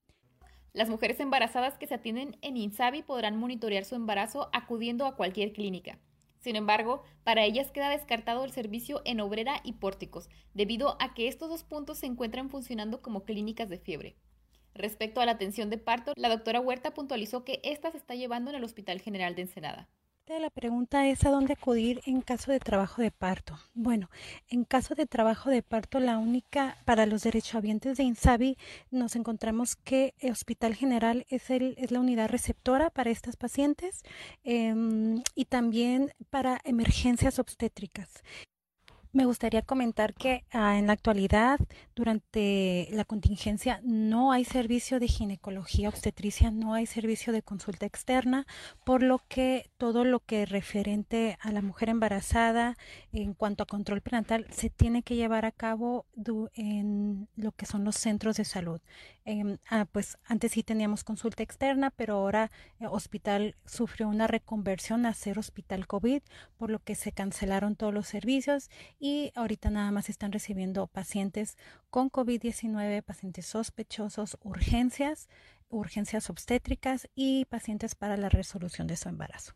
Las 0.73 0.89
mujeres 0.89 1.21
embarazadas 1.21 1.79
que 1.79 1.87
se 1.87 1.95
atienden 1.95 2.37
en 2.43 2.57
INSABI 2.57 3.05
podrán 3.05 3.37
monitorear 3.37 3.85
su 3.85 3.95
embarazo 3.95 4.51
acudiendo 4.53 5.07
a 5.07 5.15
cualquier 5.15 5.53
clínica. 5.53 6.01
Sin 6.45 6.57
embargo, 6.57 7.03
para 7.23 7.43
ellas 7.47 7.71
queda 7.71 7.89
descartado 7.89 8.45
el 8.45 8.53
servicio 8.53 9.01
en 9.07 9.19
Obrera 9.21 9.63
y 9.65 9.73
Pórticos, 9.73 10.29
debido 10.53 10.99
a 11.01 11.15
que 11.15 11.27
estos 11.27 11.49
dos 11.49 11.65
puntos 11.65 11.97
se 11.97 12.05
encuentran 12.05 12.51
funcionando 12.51 13.01
como 13.01 13.25
clínicas 13.25 13.71
de 13.71 13.79
fiebre. 13.79 14.15
Respecto 14.75 15.23
a 15.23 15.25
la 15.25 15.33
atención 15.33 15.71
de 15.71 15.79
parto, 15.79 16.13
la 16.17 16.29
doctora 16.29 16.61
Huerta 16.61 16.93
puntualizó 16.93 17.47
que 17.47 17.63
esta 17.65 17.91
se 17.91 17.97
está 17.97 18.15
llevando 18.15 18.51
en 18.51 18.57
el 18.57 18.65
Hospital 18.65 19.01
General 19.01 19.35
de 19.35 19.41
Ensenada. 19.41 19.89
La 20.27 20.49
pregunta 20.49 21.07
es 21.07 21.25
a 21.27 21.31
dónde 21.31 21.53
acudir 21.53 22.01
en 22.07 22.23
caso 22.23 22.51
de 22.51 22.59
trabajo 22.59 23.03
de 23.03 23.11
parto. 23.11 23.59
Bueno, 23.75 24.09
en 24.49 24.65
caso 24.65 24.95
de 24.95 25.07
trabajo 25.07 25.51
de 25.51 25.63
parto, 25.63 26.01
la 26.01 26.17
única 26.17 26.79
para 26.87 27.05
los 27.05 27.25
derechohabientes 27.25 27.99
de 27.99 28.05
INSABI 28.05 28.57
nos 28.91 29.17
encontramos 29.17 29.77
que 29.77 30.15
Hospital 30.23 30.75
General 30.77 31.27
es, 31.29 31.51
el, 31.51 31.75
es 31.77 31.91
la 31.91 32.01
unidad 32.01 32.31
receptora 32.31 32.89
para 32.89 33.11
estas 33.11 33.37
pacientes 33.37 34.03
em, 34.45 35.23
y 35.35 35.45
también 35.45 36.11
para 36.31 36.59
emergencias 36.65 37.39
obstétricas. 37.39 38.23
Me 39.15 39.27
gustaría 39.27 39.63
comentar 39.63 40.13
que 40.13 40.45
ah, 40.51 40.77
en 40.77 40.89
la 40.89 40.93
actualidad, 40.93 41.61
durante 41.95 42.89
la 42.91 43.05
contingencia, 43.05 43.81
no 43.85 44.33
hay 44.33 44.45
servicio 44.45 44.99
de 44.99 45.07
ginecología 45.07 45.89
obstetricia, 45.89 46.51
no 46.51 46.75
hay 46.75 46.87
servicio 46.87 47.33
de 47.33 47.41
consulta 47.41 47.87
externa, 47.87 48.45
por 48.85 49.05
lo 49.05 49.21
que 49.29 49.71
todo 49.77 50.05
lo 50.05 50.19
que 50.19 50.47
referente 50.47 51.39
a 51.41 51.53
la 51.53 51.63
mujer 51.63 51.91
embarazada 51.91 52.77
en 53.13 53.35
cuanto 53.35 53.63
a 53.63 53.67
control 53.67 54.01
prenatal 54.01 54.49
se 54.51 54.69
tiene 54.69 55.05
que 55.05 55.15
llevar 55.15 55.45
a 55.45 55.53
cabo 55.53 56.07
en 56.57 57.29
lo 57.37 57.53
que 57.53 57.67
son 57.67 57.85
los 57.85 57.95
centros 57.95 58.37
de 58.37 58.45
salud. 58.45 58.81
Em, 59.27 59.57
ah, 59.71 59.87
pues 59.91 60.19
antes 60.25 60.53
sí 60.53 60.63
teníamos 60.63 61.03
consulta 61.03 61.43
externa, 61.43 61.91
pero 61.91 62.17
ahora 62.17 62.51
el 62.79 62.87
eh, 62.87 62.89
hospital 62.91 63.57
sufrió 63.65 64.07
una 64.07 64.27
reconversión 64.27 65.07
a 65.07 65.15
ser 65.15 65.39
hospital 65.39 65.87
COVID, 65.87 66.21
por 66.59 66.71
lo 66.71 66.79
que 66.81 66.95
se 66.95 67.13
cancelaron 67.13 67.75
todos 67.75 67.95
los 67.95 68.07
servicios 68.07 68.69
y 68.99 69.33
ahorita 69.35 69.71
nada 69.71 69.91
más 69.93 70.11
están 70.11 70.31
recibiendo 70.31 70.87
pacientes 70.89 71.57
con 71.89 72.11
COVID-19, 72.11 73.03
pacientes 73.03 73.47
sospechosos, 73.47 74.37
urgencias, 74.43 75.31
urgencias 75.71 76.29
obstétricas 76.29 77.09
y 77.15 77.47
pacientes 77.47 77.95
para 77.95 78.19
la 78.19 78.29
resolución 78.29 78.87
de 78.87 78.97
su 78.97 79.09
embarazo. 79.09 79.55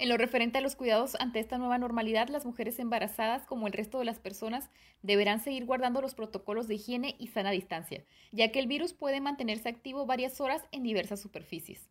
En 0.00 0.08
lo 0.08 0.16
referente 0.16 0.56
a 0.56 0.60
los 0.62 0.76
cuidados 0.76 1.14
ante 1.20 1.40
esta 1.40 1.58
nueva 1.58 1.76
normalidad, 1.76 2.28
las 2.28 2.46
mujeres 2.46 2.78
embarazadas, 2.78 3.44
como 3.44 3.66
el 3.66 3.74
resto 3.74 3.98
de 3.98 4.06
las 4.06 4.18
personas, 4.18 4.70
deberán 5.02 5.40
seguir 5.40 5.66
guardando 5.66 6.00
los 6.00 6.14
protocolos 6.14 6.68
de 6.68 6.76
higiene 6.76 7.16
y 7.18 7.26
sana 7.26 7.50
distancia, 7.50 8.02
ya 8.32 8.50
que 8.50 8.60
el 8.60 8.66
virus 8.66 8.94
puede 8.94 9.20
mantenerse 9.20 9.68
activo 9.68 10.06
varias 10.06 10.40
horas 10.40 10.64
en 10.72 10.84
diversas 10.84 11.20
superficies. 11.20 11.90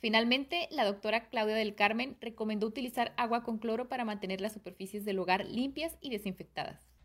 Finalmente, 0.00 0.66
la 0.72 0.84
doctora 0.84 1.28
Claudia 1.28 1.54
del 1.54 1.76
Carmen 1.76 2.16
recomendó 2.20 2.66
utilizar 2.66 3.14
agua 3.16 3.44
con 3.44 3.58
cloro 3.58 3.88
para 3.88 4.04
mantener 4.04 4.40
las 4.40 4.54
superficies 4.54 5.04
del 5.04 5.20
hogar 5.20 5.46
limpias 5.46 5.96
y 6.00 6.10
desinfectadas. 6.10 6.95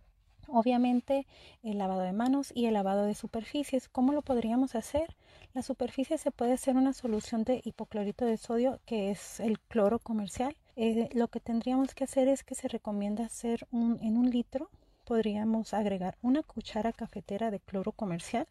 Obviamente, 0.51 1.25
el 1.63 1.77
lavado 1.77 2.01
de 2.01 2.11
manos 2.11 2.51
y 2.53 2.65
el 2.65 2.73
lavado 2.73 3.05
de 3.05 3.15
superficies. 3.15 3.87
¿Cómo 3.89 4.11
lo 4.11 4.21
podríamos 4.21 4.75
hacer? 4.75 5.15
La 5.53 5.61
superficie 5.61 6.17
se 6.17 6.31
puede 6.31 6.53
hacer 6.53 6.75
una 6.75 6.93
solución 6.93 7.43
de 7.43 7.61
hipoclorito 7.63 8.25
de 8.25 8.37
sodio, 8.37 8.79
que 8.85 9.11
es 9.11 9.39
el 9.39 9.59
cloro 9.59 9.99
comercial. 9.99 10.55
Eh, 10.75 11.09
lo 11.13 11.27
que 11.29 11.39
tendríamos 11.39 11.93
que 11.95 12.03
hacer 12.03 12.27
es 12.27 12.43
que 12.43 12.55
se 12.55 12.67
recomienda 12.67 13.25
hacer 13.25 13.67
un, 13.71 13.99
en 14.01 14.17
un 14.17 14.29
litro, 14.29 14.69
podríamos 15.05 15.73
agregar 15.73 16.17
una 16.21 16.43
cuchara 16.43 16.93
cafetera 16.93 17.51
de 17.51 17.59
cloro 17.59 17.91
comercial, 17.91 18.47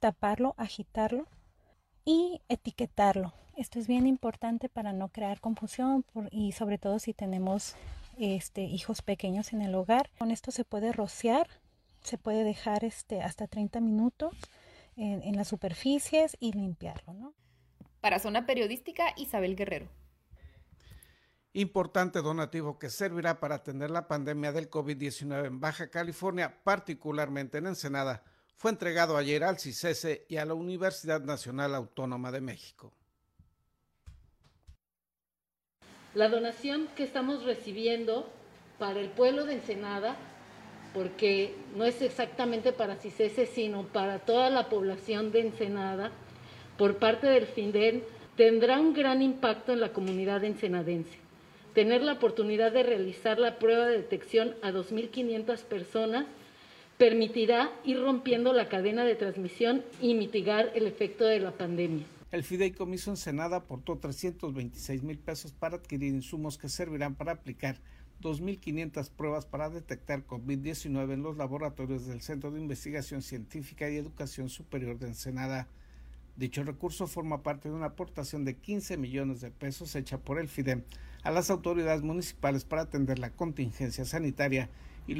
taparlo, 0.00 0.54
agitarlo 0.56 1.26
y 2.04 2.40
etiquetarlo. 2.48 3.32
Esto 3.56 3.78
es 3.78 3.86
bien 3.86 4.06
importante 4.06 4.68
para 4.68 4.92
no 4.92 5.08
crear 5.08 5.40
confusión 5.40 6.04
y 6.30 6.52
sobre 6.52 6.76
todo 6.76 6.98
si 6.98 7.14
tenemos 7.14 7.74
este, 8.16 8.62
hijos 8.62 9.02
pequeños 9.02 9.52
en 9.52 9.62
el 9.62 9.74
hogar. 9.74 10.10
Con 10.18 10.30
esto 10.30 10.50
se 10.50 10.64
puede 10.64 10.92
rociar, 10.92 11.48
se 12.02 12.18
puede 12.18 12.44
dejar 12.44 12.84
este, 12.84 13.22
hasta 13.22 13.46
30 13.46 13.80
minutos 13.80 14.34
en, 14.96 15.36
las 15.36 15.48
superficies 15.48 16.36
y 16.40 16.52
limpiarlo. 16.52 17.12
¿no? 17.12 17.34
Para 18.00 18.18
Zona 18.18 18.46
Periodística, 18.46 19.04
Isabel 19.16 19.56
Guerrero. 19.56 19.88
Importante 21.52 22.20
donativo 22.20 22.78
que 22.78 22.90
servirá 22.90 23.40
para 23.40 23.56
atender 23.56 23.90
la 23.90 24.08
pandemia 24.08 24.52
del 24.52 24.68
COVID-19 24.68 25.46
en 25.46 25.60
Baja 25.60 25.90
California, 25.90 26.62
particularmente 26.62 27.58
en 27.58 27.66
Ensenada, 27.66 28.22
fue 28.56 28.70
entregado 28.70 29.16
ayer 29.16 29.44
al 29.44 29.58
CICESE 29.58 30.26
y 30.28 30.36
a 30.36 30.46
la 30.46 30.54
Universidad 30.54 31.22
Nacional 31.22 31.74
Autónoma 31.74 32.30
de 32.30 32.40
México. 32.40 32.92
La 36.16 36.30
donación 36.30 36.88
que 36.96 37.02
estamos 37.02 37.44
recibiendo 37.44 38.26
para 38.78 39.00
el 39.00 39.10
pueblo 39.10 39.44
de 39.44 39.52
Ensenada 39.52 40.16
porque 40.94 41.52
no 41.76 41.84
es 41.84 42.00
exactamente 42.00 42.72
para 42.72 42.96
CICESE, 42.96 43.44
sino 43.44 43.82
para 43.82 44.20
toda 44.20 44.48
la 44.48 44.70
población 44.70 45.30
de 45.30 45.40
Ensenada, 45.40 46.10
por 46.78 46.96
parte 46.96 47.26
del 47.26 47.44
FINDEN, 47.44 48.02
tendrá 48.34 48.80
un 48.80 48.94
gran 48.94 49.20
impacto 49.20 49.74
en 49.74 49.80
la 49.80 49.92
comunidad 49.92 50.42
ensenadense. 50.42 51.18
Tener 51.74 52.00
la 52.00 52.14
oportunidad 52.14 52.72
de 52.72 52.82
realizar 52.82 53.38
la 53.38 53.58
prueba 53.58 53.84
de 53.84 53.98
detección 53.98 54.54
a 54.62 54.72
2.500 54.72 55.64
personas 55.64 56.24
permitirá 56.96 57.70
ir 57.84 58.00
rompiendo 58.00 58.54
la 58.54 58.70
cadena 58.70 59.04
de 59.04 59.16
transmisión 59.16 59.84
y 60.00 60.14
mitigar 60.14 60.72
el 60.74 60.86
efecto 60.86 61.26
de 61.26 61.40
la 61.40 61.50
pandemia. 61.50 62.06
El 62.32 62.42
fideicomiso 62.42 63.10
Ensenada 63.10 63.58
aportó 63.58 63.98
326 63.98 65.04
mil 65.04 65.18
pesos 65.18 65.52
para 65.52 65.76
adquirir 65.76 66.12
insumos 66.12 66.58
que 66.58 66.68
servirán 66.68 67.14
para 67.14 67.32
aplicar 67.32 67.80
2.500 68.20 69.10
pruebas 69.10 69.46
para 69.46 69.70
detectar 69.70 70.26
COVID-19 70.26 71.12
en 71.12 71.22
los 71.22 71.36
laboratorios 71.36 72.06
del 72.06 72.22
Centro 72.22 72.50
de 72.50 72.60
Investigación 72.60 73.22
Científica 73.22 73.88
y 73.88 73.96
Educación 73.96 74.48
Superior 74.48 74.98
de 74.98 75.06
Ensenada. 75.06 75.68
Dicho 76.34 76.64
recurso 76.64 77.06
forma 77.06 77.44
parte 77.44 77.68
de 77.68 77.76
una 77.76 77.86
aportación 77.86 78.44
de 78.44 78.56
15 78.56 78.96
millones 78.96 79.40
de 79.40 79.52
pesos 79.52 79.94
hecha 79.94 80.18
por 80.18 80.40
el 80.40 80.48
FIDEM 80.48 80.82
a 81.22 81.30
las 81.30 81.48
autoridades 81.48 82.02
municipales 82.02 82.64
para 82.64 82.82
atender 82.82 83.20
la 83.20 83.30
contingencia 83.30 84.04
sanitaria 84.04 84.68
y 85.06 85.12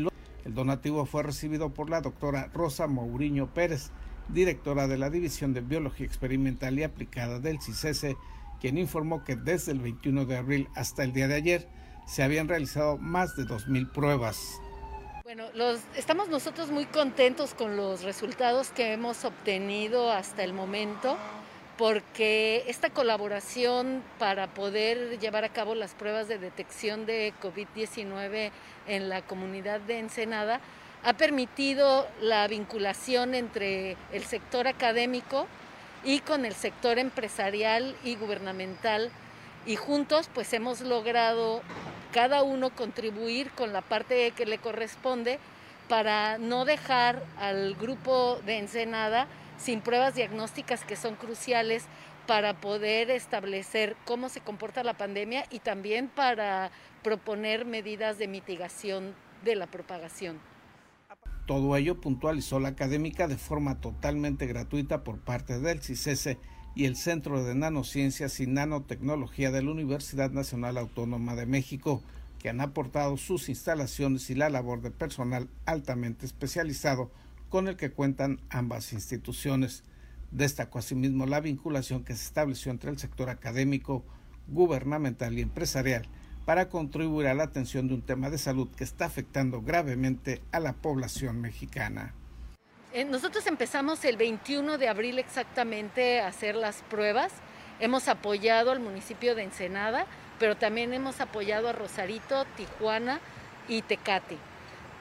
el 0.44 0.54
donativo 0.54 1.06
fue 1.06 1.22
recibido 1.22 1.72
por 1.72 1.88
la 1.88 2.00
doctora 2.00 2.50
Rosa 2.52 2.88
Mourinho 2.88 3.54
Pérez, 3.54 3.92
directora 4.28 4.87
de 4.87 4.99
la 4.99 5.11
División 5.11 5.54
de 5.54 5.61
Biología 5.61 6.06
Experimental 6.06 6.78
y 6.78 6.83
Aplicada 6.83 7.38
del 7.38 7.61
CICESE, 7.61 8.16
quien 8.61 8.78
informó 8.78 9.25
que 9.25 9.37
desde 9.37 9.73
el 9.73 9.80
21 9.80 10.25
de 10.25 10.37
abril 10.37 10.68
hasta 10.75 11.04
el 11.04 11.12
día 11.12 11.28
de 11.28 11.35
ayer 11.35 11.68
se 12.06 12.23
habían 12.23 12.49
realizado 12.49 12.99
más 12.99 13.37
de 13.37 13.45
2.000 13.45 13.92
pruebas. 13.92 14.61
Bueno, 15.25 15.45
estamos 15.97 16.28
nosotros 16.28 16.71
muy 16.71 16.87
contentos 16.87 17.52
con 17.52 17.76
los 17.76 18.02
resultados 18.02 18.71
que 18.71 18.92
hemos 18.92 19.25
obtenido 19.25 20.12
hasta 20.12 20.45
el 20.45 20.52
momento, 20.52 21.16
porque 21.76 22.62
esta 22.68 22.90
colaboración 22.90 24.02
para 24.21 24.54
poder 24.54 25.18
llevar 25.18 25.45
a 25.45 25.49
cabo 25.49 25.75
las 25.75 25.95
pruebas 25.95 26.28
de 26.28 26.38
detección 26.38 27.06
de 27.06 27.35
COVID-19 27.42 28.52
en 28.87 29.09
la 29.09 29.23
comunidad 29.23 29.80
de 29.80 29.99
Ensenada 29.99 30.61
ha 31.06 31.12
permitido 31.12 32.08
la 32.20 32.48
vinculación 32.48 33.36
entre 33.36 33.96
el 34.12 34.25
sector 34.25 34.66
académico 34.66 35.46
y 36.02 36.18
con 36.18 36.44
el 36.44 36.52
sector 36.52 36.98
empresarial 36.98 37.94
y 38.02 38.16
gubernamental 38.16 39.12
y 39.66 39.76
juntos 39.76 40.28
pues 40.34 40.52
hemos 40.52 40.80
logrado 40.80 41.62
cada 42.12 42.42
uno 42.42 42.70
contribuir 42.70 43.52
con 43.52 43.72
la 43.72 43.82
parte 43.82 44.32
que 44.32 44.46
le 44.46 44.58
corresponde 44.58 45.38
para 45.88 46.38
no 46.38 46.64
dejar 46.64 47.22
al 47.38 47.76
grupo 47.76 48.40
de 48.44 48.58
Ensenada 48.58 49.28
sin 49.58 49.82
pruebas 49.82 50.16
diagnósticas 50.16 50.84
que 50.84 50.96
son 50.96 51.14
cruciales 51.14 51.84
para 52.26 52.54
poder 52.54 53.12
establecer 53.12 53.94
cómo 54.06 54.28
se 54.28 54.40
comporta 54.40 54.82
la 54.82 54.94
pandemia 54.94 55.46
y 55.50 55.60
también 55.60 56.08
para 56.08 56.72
proponer 57.04 57.64
medidas 57.64 58.18
de 58.18 58.26
mitigación 58.26 59.14
de 59.44 59.54
la 59.54 59.68
propagación. 59.68 60.55
Todo 61.46 61.76
ello 61.76 62.00
puntualizó 62.00 62.58
la 62.58 62.70
académica 62.70 63.28
de 63.28 63.36
forma 63.36 63.80
totalmente 63.80 64.46
gratuita 64.46 65.04
por 65.04 65.20
parte 65.20 65.60
del 65.60 65.80
CICESE 65.80 66.38
y 66.74 66.86
el 66.86 66.96
Centro 66.96 67.44
de 67.44 67.54
Nanociencias 67.54 68.40
y 68.40 68.48
Nanotecnología 68.48 69.52
de 69.52 69.62
la 69.62 69.70
Universidad 69.70 70.32
Nacional 70.32 70.76
Autónoma 70.76 71.36
de 71.36 71.46
México, 71.46 72.02
que 72.40 72.48
han 72.48 72.60
aportado 72.60 73.16
sus 73.16 73.48
instalaciones 73.48 74.28
y 74.28 74.34
la 74.34 74.50
labor 74.50 74.82
de 74.82 74.90
personal 74.90 75.48
altamente 75.66 76.26
especializado 76.26 77.12
con 77.48 77.68
el 77.68 77.76
que 77.76 77.92
cuentan 77.92 78.40
ambas 78.50 78.92
instituciones. 78.92 79.84
Destacó 80.32 80.80
asimismo 80.80 81.26
la 81.26 81.40
vinculación 81.40 82.02
que 82.02 82.16
se 82.16 82.24
estableció 82.24 82.72
entre 82.72 82.90
el 82.90 82.98
sector 82.98 83.30
académico, 83.30 84.04
gubernamental 84.48 85.38
y 85.38 85.42
empresarial 85.42 86.08
para 86.46 86.68
contribuir 86.68 87.26
a 87.26 87.34
la 87.34 87.42
atención 87.42 87.88
de 87.88 87.94
un 87.94 88.02
tema 88.02 88.30
de 88.30 88.38
salud 88.38 88.68
que 88.74 88.84
está 88.84 89.04
afectando 89.04 89.60
gravemente 89.60 90.40
a 90.52 90.60
la 90.60 90.72
población 90.72 91.40
mexicana. 91.40 92.14
Eh, 92.92 93.04
nosotros 93.04 93.46
empezamos 93.48 94.02
el 94.04 94.16
21 94.16 94.78
de 94.78 94.88
abril 94.88 95.18
exactamente 95.18 96.20
a 96.20 96.28
hacer 96.28 96.54
las 96.54 96.82
pruebas. 96.82 97.32
Hemos 97.80 98.08
apoyado 98.08 98.70
al 98.70 98.80
municipio 98.80 99.34
de 99.34 99.42
Ensenada, 99.42 100.06
pero 100.38 100.56
también 100.56 100.94
hemos 100.94 101.20
apoyado 101.20 101.68
a 101.68 101.72
Rosarito, 101.72 102.46
Tijuana 102.56 103.20
y 103.68 103.82
Tecate. 103.82 104.38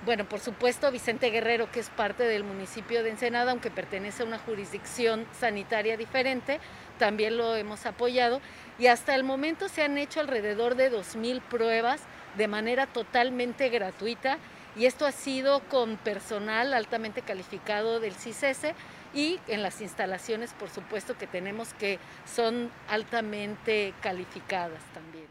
Bueno, 0.04 0.26
por 0.26 0.40
supuesto, 0.40 0.92
Vicente 0.92 1.30
Guerrero, 1.30 1.72
que 1.72 1.80
es 1.80 1.90
parte 1.90 2.24
del 2.24 2.44
municipio 2.44 3.02
de 3.02 3.12
Ensenada, 3.12 3.52
aunque 3.52 3.72
pertenece 3.72 4.24
a 4.24 4.26
una 4.26 4.40
jurisdicción 4.40 5.26
sanitaria 5.40 5.96
diferente, 5.96 6.60
también 6.98 7.38
lo 7.38 7.56
hemos 7.56 7.86
apoyado. 7.86 8.42
Y 8.78 8.88
hasta 8.88 9.16
el 9.16 9.24
momento 9.24 9.70
se 9.70 9.84
han 9.84 9.98
hecho 9.98 10.20
alrededor 10.20 10.76
de 10.76 10.92
2.000 10.92 11.42
pruebas 11.42 12.02
de 12.38 12.48
manera 12.48 12.88
totalmente 12.88 13.70
gratuita. 13.70 14.38
Y 14.76 14.86
esto 14.86 15.06
ha 15.06 15.12
sido 15.12 15.62
con 15.70 15.96
personal 15.98 16.74
altamente 16.74 17.22
calificado 17.22 18.00
del 18.02 18.14
CISESE 18.14 18.76
y 19.14 19.40
en 19.48 19.64
las 19.64 19.82
instalaciones, 19.82 20.54
por 20.54 20.70
supuesto, 20.70 21.18
que 21.18 21.28
tenemos 21.28 21.74
que 21.74 22.00
son 22.26 22.70
altamente 22.90 23.94
calificadas 24.02 24.84
también. 24.94 25.26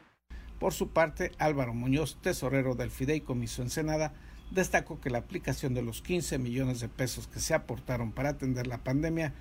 Por 0.58 0.72
su 0.72 0.88
parte, 0.88 1.32
Álvaro 1.38 1.74
Muñoz, 1.74 2.16
tesorero 2.22 2.74
del 2.74 2.90
Fideicomiso 2.90 3.60
Ensenada, 3.60 4.14
destacó 4.50 5.00
que 5.00 5.10
la 5.10 5.18
aplicación 5.18 5.74
de 5.74 5.82
los 5.82 6.00
15 6.00 6.38
millones 6.38 6.80
de 6.80 6.88
pesos 6.88 7.26
que 7.26 7.40
se 7.40 7.52
aportaron 7.52 8.12
para 8.12 8.30
atender 8.30 8.66
la 8.66 8.78
pandemia 8.78 9.34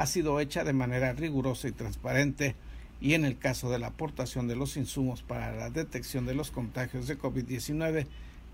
ha 0.00 0.06
sido 0.06 0.40
hecha 0.40 0.64
de 0.64 0.72
manera 0.72 1.12
rigurosa 1.12 1.68
y 1.68 1.72
transparente 1.72 2.56
y 3.02 3.12
en 3.12 3.26
el 3.26 3.36
caso 3.36 3.68
de 3.68 3.78
la 3.78 3.88
aportación 3.88 4.48
de 4.48 4.56
los 4.56 4.78
insumos 4.78 5.22
para 5.22 5.54
la 5.54 5.68
detección 5.68 6.24
de 6.24 6.34
los 6.34 6.50
contagios 6.50 7.06
de 7.06 7.18
COVID-19, 7.18 8.06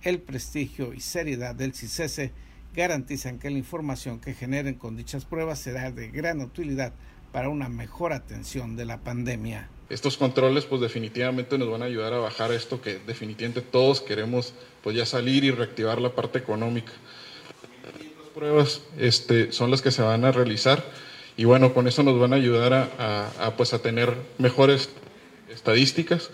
el 0.03 0.19
prestigio 0.19 0.93
y 0.93 0.99
seriedad 0.99 1.55
del 1.55 1.73
CICESE 1.73 2.33
garantizan 2.75 3.39
que 3.39 3.51
la 3.51 3.59
información 3.59 4.19
que 4.19 4.35
generen 4.35 4.75
con 4.75 4.97
dichas 4.97 5.25
pruebas 5.25 5.61
será 5.61 5.93
de 5.93 6.09
gran 6.09 6.41
utilidad 6.41 6.93
para 7.31 7.49
una 7.49 7.69
mejor 7.69 8.13
atención 8.13 8.75
de 8.75 8.87
la 8.87 8.99
pandemia. 8.99 9.69
Estos 9.89 10.17
controles 10.17 10.65
pues 10.65 10.81
definitivamente 10.81 11.59
nos 11.59 11.71
van 11.71 11.83
a 11.83 11.85
ayudar 11.85 12.13
a 12.13 12.19
bajar 12.19 12.51
esto 12.51 12.81
que 12.81 12.99
definitivamente 13.07 13.63
todos 13.63 14.01
queremos 14.01 14.53
pues 14.83 14.97
ya 14.97 15.07
salir 15.07 15.45
y 15.45 15.53
reactivar 15.53 16.01
la 16.01 16.13
parte 16.13 16.41
económica. 16.41 16.91
Las 17.85 18.31
pruebas 18.35 18.83
este, 18.99 19.53
son 19.53 19.71
las 19.71 19.81
que 19.81 19.93
se 19.93 20.03
van 20.03 20.25
a 20.25 20.33
realizar 20.33 20.85
y 21.37 21.45
bueno, 21.45 21.75
con 21.75 21.87
eso 21.87 22.03
nos 22.03 22.19
van 22.19 22.33
a 22.33 22.37
ayudar 22.37 22.73
a, 22.99 23.55
pues 23.57 23.75
a 23.75 23.81
tener 23.81 24.15
mejores 24.39 24.91
estadísticas. 25.51 26.31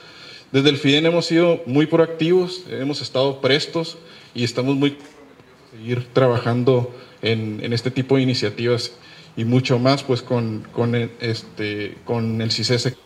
Desde 0.52 0.68
el 0.68 0.76
FIDEN 0.76 1.06
hemos 1.06 1.26
sido 1.26 1.62
muy 1.66 1.86
proactivos, 1.86 2.64
hemos 2.68 3.00
estado 3.00 3.40
prestos 3.40 3.98
y 4.34 4.44
estamos 4.44 4.76
muy 4.76 4.96
seguir 5.72 6.06
trabajando 6.12 6.94
en, 7.22 7.60
en 7.64 7.72
este 7.72 7.90
tipo 7.90 8.16
de 8.16 8.22
iniciativas 8.22 8.92
y 9.36 9.44
mucho 9.44 9.78
más 9.78 10.02
pues 10.02 10.22
con, 10.22 10.66
con, 10.72 10.94
este, 10.94 11.96
con 12.04 12.40
el 12.40 12.52
CICESE. 12.52 12.96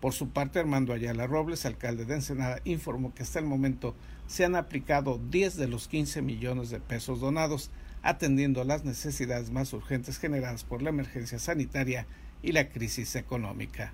Por 0.00 0.12
su 0.14 0.30
parte, 0.30 0.58
Armando 0.58 0.92
Ayala 0.92 1.28
Robles, 1.28 1.64
alcalde 1.64 2.04
de 2.04 2.14
Ensenada, 2.14 2.60
informó 2.64 3.14
que 3.14 3.22
hasta 3.22 3.38
el 3.38 3.44
momento 3.44 3.94
se 4.26 4.44
han 4.44 4.56
aplicado 4.56 5.20
10 5.30 5.56
de 5.56 5.68
los 5.68 5.86
15 5.86 6.22
millones 6.22 6.70
de 6.70 6.80
pesos 6.80 7.20
donados 7.20 7.70
atendiendo 8.02 8.64
las 8.64 8.84
necesidades 8.84 9.50
más 9.50 9.72
urgentes 9.72 10.18
generadas 10.18 10.64
por 10.64 10.82
la 10.82 10.90
emergencia 10.90 11.38
sanitaria 11.38 12.06
y 12.42 12.52
la 12.52 12.68
crisis 12.68 13.14
económica, 13.16 13.92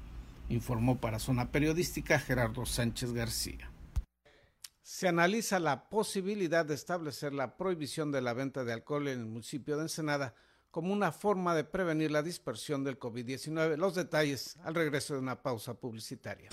informó 0.48 0.98
para 0.98 1.18
Zona 1.18 1.52
Periodística 1.52 2.18
Gerardo 2.18 2.64
Sánchez 2.66 3.12
García. 3.12 3.70
Se 4.82 5.06
analiza 5.06 5.58
la 5.58 5.90
posibilidad 5.90 6.64
de 6.64 6.74
establecer 6.74 7.34
la 7.34 7.58
prohibición 7.58 8.10
de 8.10 8.22
la 8.22 8.32
venta 8.32 8.64
de 8.64 8.72
alcohol 8.72 9.08
en 9.08 9.20
el 9.20 9.26
municipio 9.26 9.76
de 9.76 9.82
Ensenada 9.82 10.34
como 10.70 10.92
una 10.92 11.12
forma 11.12 11.54
de 11.54 11.64
prevenir 11.64 12.10
la 12.10 12.22
dispersión 12.22 12.84
del 12.84 12.98
COVID-19. 12.98 13.76
Los 13.76 13.94
detalles 13.94 14.56
al 14.64 14.74
regreso 14.74 15.14
de 15.14 15.20
una 15.20 15.42
pausa 15.42 15.74
publicitaria. 15.74 16.48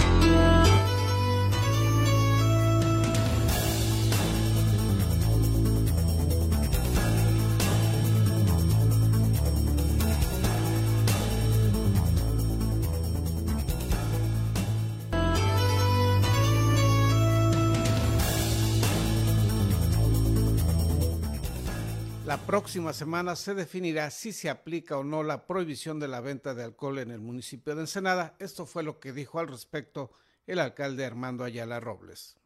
Próxima 22.46 22.94
semana 22.94 23.36
se 23.36 23.56
definirá 23.56 24.12
si 24.12 24.32
se 24.32 24.52
aplica 24.52 24.98
o 24.98 25.04
no 25.04 25.24
la 25.24 25.48
prohibición 25.48 26.00
de 26.00 26.08
la 26.08 26.22
venta 26.22 26.54
de 26.54 26.64
alcohol 26.64 27.00
en 27.00 27.10
el 27.10 27.20
municipio 27.20 27.76
de 27.76 27.82
Ensenada. 27.82 28.36
Esto 28.40 28.68
fue 28.68 28.84
lo 28.84 29.00
que 29.00 29.14
dijo 29.14 29.40
al 29.40 29.48
respecto 29.48 30.12
el 30.46 30.60
alcalde 30.60 31.06
Armando 31.06 31.44
Ayala 31.44 31.80
Robles. 31.80 32.38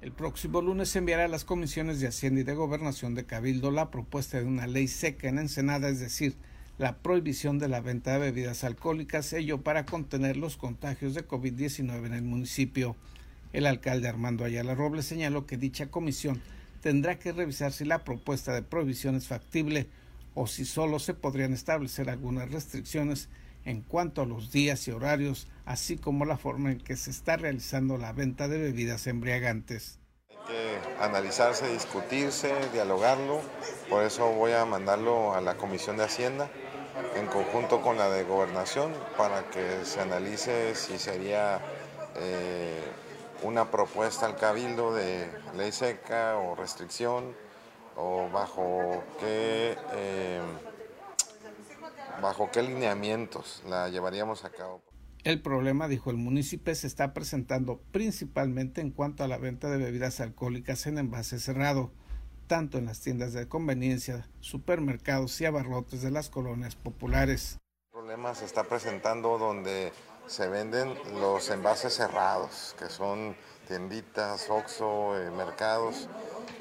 El 0.00 0.12
próximo 0.12 0.60
lunes 0.60 0.88
se 0.88 0.98
enviará 0.98 1.26
a 1.26 1.28
las 1.28 1.44
comisiones 1.44 2.00
de 2.00 2.08
Hacienda 2.08 2.40
y 2.40 2.44
de 2.44 2.54
Gobernación 2.54 3.14
de 3.14 3.24
Cabildo 3.24 3.70
la 3.70 3.90
propuesta 3.90 4.38
de 4.38 4.46
una 4.46 4.66
ley 4.66 4.88
seca 4.88 5.28
en 5.28 5.38
Ensenada, 5.38 5.88
es 5.88 6.00
decir, 6.00 6.36
la 6.76 6.98
prohibición 6.98 7.58
de 7.58 7.68
la 7.68 7.80
venta 7.80 8.12
de 8.12 8.18
bebidas 8.18 8.64
alcohólicas, 8.64 9.32
ello 9.32 9.62
para 9.62 9.86
contener 9.86 10.36
los 10.36 10.56
contagios 10.56 11.14
de 11.14 11.26
COVID-19 11.26 12.06
en 12.06 12.14
el 12.14 12.22
municipio. 12.22 12.96
El 13.52 13.66
alcalde 13.66 14.08
Armando 14.08 14.44
Ayala 14.44 14.74
Robles 14.74 15.06
señaló 15.06 15.46
que 15.46 15.56
dicha 15.56 15.90
comisión 15.90 16.42
tendrá 16.80 17.18
que 17.18 17.32
revisar 17.32 17.72
si 17.72 17.84
la 17.84 18.04
propuesta 18.04 18.52
de 18.52 18.62
prohibición 18.62 19.16
es 19.16 19.26
factible 19.26 19.88
o 20.34 20.46
si 20.46 20.64
solo 20.64 20.98
se 20.98 21.14
podrían 21.14 21.52
establecer 21.52 22.08
algunas 22.10 22.50
restricciones 22.50 23.28
en 23.64 23.82
cuanto 23.82 24.22
a 24.22 24.26
los 24.26 24.52
días 24.52 24.86
y 24.88 24.92
horarios, 24.92 25.48
así 25.66 25.96
como 25.96 26.24
la 26.24 26.38
forma 26.38 26.72
en 26.72 26.78
que 26.78 26.96
se 26.96 27.10
está 27.10 27.36
realizando 27.36 27.98
la 27.98 28.12
venta 28.12 28.48
de 28.48 28.58
bebidas 28.58 29.06
embriagantes. 29.06 29.98
Hay 30.30 30.36
que 30.46 31.02
analizarse, 31.02 31.70
discutirse, 31.72 32.52
dialogarlo, 32.72 33.40
por 33.90 34.04
eso 34.04 34.32
voy 34.32 34.52
a 34.52 34.64
mandarlo 34.64 35.34
a 35.34 35.40
la 35.40 35.56
Comisión 35.56 35.96
de 35.96 36.04
Hacienda 36.04 36.48
en 37.16 37.26
conjunto 37.26 37.82
con 37.82 37.98
la 37.98 38.08
de 38.08 38.24
Gobernación 38.24 38.92
para 39.16 39.50
que 39.50 39.84
se 39.84 40.00
analice 40.00 40.74
si 40.74 40.98
sería... 40.98 41.60
Eh, 42.16 42.80
una 43.42 43.70
propuesta 43.70 44.26
al 44.26 44.36
cabildo 44.36 44.94
de 44.94 45.28
ley 45.56 45.72
seca 45.72 46.36
o 46.38 46.54
restricción 46.54 47.34
o 47.96 48.28
bajo 48.30 49.02
qué 49.20 49.76
eh, 49.92 50.40
bajo 52.20 52.50
qué 52.50 52.62
lineamientos 52.62 53.62
la 53.68 53.88
llevaríamos 53.88 54.44
a 54.44 54.50
cabo. 54.50 54.82
El 55.24 55.42
problema, 55.42 55.88
dijo 55.88 56.10
el 56.10 56.16
municipio, 56.16 56.74
se 56.74 56.86
está 56.86 57.12
presentando 57.12 57.80
principalmente 57.92 58.80
en 58.80 58.90
cuanto 58.90 59.24
a 59.24 59.28
la 59.28 59.36
venta 59.36 59.68
de 59.68 59.78
bebidas 59.78 60.20
alcohólicas 60.20 60.86
en 60.86 60.98
envase 60.98 61.38
cerrado, 61.38 61.90
tanto 62.46 62.78
en 62.78 62.86
las 62.86 63.00
tiendas 63.00 63.32
de 63.32 63.48
conveniencia, 63.48 64.28
supermercados 64.40 65.40
y 65.40 65.44
abarrotes 65.44 66.02
de 66.02 66.10
las 66.10 66.30
colonias 66.30 66.76
populares. 66.76 67.58
El 67.88 68.00
problema 68.00 68.34
se 68.34 68.44
está 68.44 68.64
presentando 68.64 69.38
donde 69.38 69.92
se 70.28 70.46
venden 70.48 70.94
los 71.20 71.48
envases 71.50 71.94
cerrados, 71.94 72.74
que 72.78 72.88
son 72.88 73.34
tienditas, 73.66 74.48
Oxxo, 74.50 75.18
eh, 75.18 75.30
mercados, 75.30 76.08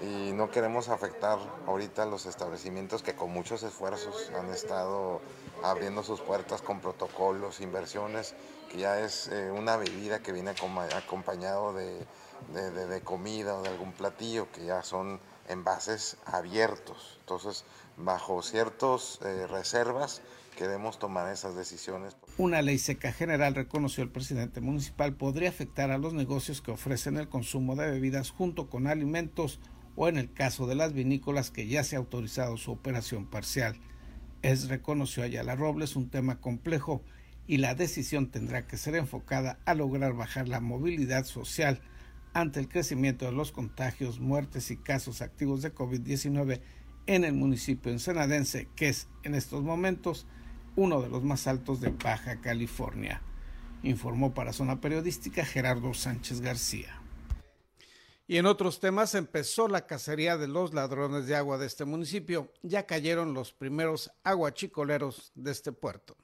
y 0.02 0.32
no 0.32 0.50
queremos 0.52 0.90
afectar 0.90 1.38
ahorita 1.66 2.06
los 2.06 2.26
establecimientos 2.26 3.04
que 3.04 3.16
con 3.16 3.32
muchos 3.32 3.64
esfuerzos 3.64 4.32
han 4.38 4.50
estado 4.50 5.22
abriendo 5.64 6.04
sus 6.04 6.22
puertas 6.22 6.62
con 6.62 6.80
protocolos, 6.80 7.62
inversiones, 7.62 8.36
que 8.70 8.80
ya 8.80 9.00
es 9.00 9.28
eh, 9.28 9.52
una 9.52 9.76
bebida 9.76 10.20
que 10.20 10.32
viene 10.32 10.52
acompañado 10.52 11.74
de, 11.74 12.06
de, 12.54 13.02
comida 13.02 13.58
o 13.58 13.64
de 13.64 13.70
algún 13.70 13.92
platillo, 13.92 14.52
que 14.52 14.66
ya 14.66 14.84
son 14.84 15.20
envases 15.50 16.18
abiertos. 16.26 17.18
Entonces, 17.22 17.64
bajo 17.98 18.42
ciertas 18.42 19.20
eh, 19.24 19.48
reservas, 19.48 20.22
queremos 20.56 21.00
tomar 21.00 21.32
esas 21.32 21.56
decisiones. 21.56 22.16
Una 22.40 22.62
ley 22.62 22.78
seca 22.78 23.12
general, 23.12 23.56
reconoció 23.56 24.04
el 24.04 24.12
presidente 24.12 24.62
municipal, 24.62 25.16
podría 25.16 25.50
afectar 25.50 25.90
a 25.90 25.98
los 25.98 26.14
negocios 26.14 26.62
que 26.62 26.70
ofrecen 26.70 27.18
el 27.18 27.30
consumo 27.30 27.76
de 27.76 27.90
bebidas 27.90 28.30
junto 28.30 28.70
con 28.70 28.86
alimentos 28.86 29.60
o 29.96 30.08
en 30.08 30.18
el 30.18 30.32
caso 30.32 30.68
de 30.68 30.76
las 30.76 30.94
vinícolas 30.94 31.50
que 31.50 31.66
ya 31.66 31.84
se 31.84 31.96
ha 31.96 32.00
autorizado 32.00 32.58
su 32.58 32.72
operación 32.72 33.26
parcial. 33.26 33.76
Es, 34.44 34.70
reconoció 34.70 35.24
Ayala 35.24 35.56
Robles, 35.56 35.96
un 35.96 36.12
tema 36.12 36.40
complejo 36.40 37.02
y 37.48 37.58
la 37.58 37.74
decisión 37.74 38.30
tendrá 38.30 38.68
que 38.68 38.78
ser 38.78 38.94
enfocada 38.94 39.58
a 39.66 39.74
lograr 39.74 40.14
bajar 40.14 40.48
la 40.48 40.60
movilidad 40.60 41.26
social 41.26 41.82
ante 42.36 42.60
el 42.60 42.70
crecimiento 42.70 43.26
de 43.26 43.32
los 43.32 43.52
contagios, 43.52 44.20
muertes 44.20 44.70
y 44.70 44.78
casos 44.78 45.24
activos 45.24 45.64
de 45.64 45.74
COVID-19 45.74 46.62
en 47.08 47.24
el 47.24 47.34
municipio 47.34 47.92
ensenadense, 47.92 48.68
que 48.76 48.90
es 48.90 49.08
en 49.24 49.34
estos 49.34 49.64
momentos 49.64 50.28
uno 50.78 51.02
de 51.02 51.10
los 51.10 51.24
más 51.24 51.48
altos 51.48 51.82
de 51.82 51.90
Baja 51.90 52.40
California, 52.40 53.22
informó 53.84 54.34
para 54.34 54.54
Zona 54.54 54.80
Periodística 54.80 55.44
Gerardo 55.44 55.94
Sánchez 55.94 56.40
García. 56.40 57.02
Y 58.28 58.38
en 58.38 58.46
otros 58.46 58.80
temas 58.80 59.16
empezó 59.16 59.68
la 59.68 59.88
cacería 59.88 60.38
de 60.38 60.48
los 60.48 60.74
ladrones 60.74 61.26
de 61.26 61.36
agua 61.36 61.58
de 61.58 61.66
este 61.66 61.86
municipio. 61.86 62.54
Ya 62.62 62.86
cayeron 62.86 63.34
los 63.34 63.54
primeros 63.54 64.12
aguachicoleros 64.24 65.32
de 65.34 65.52
este 65.52 65.72
puerto. 65.72 66.16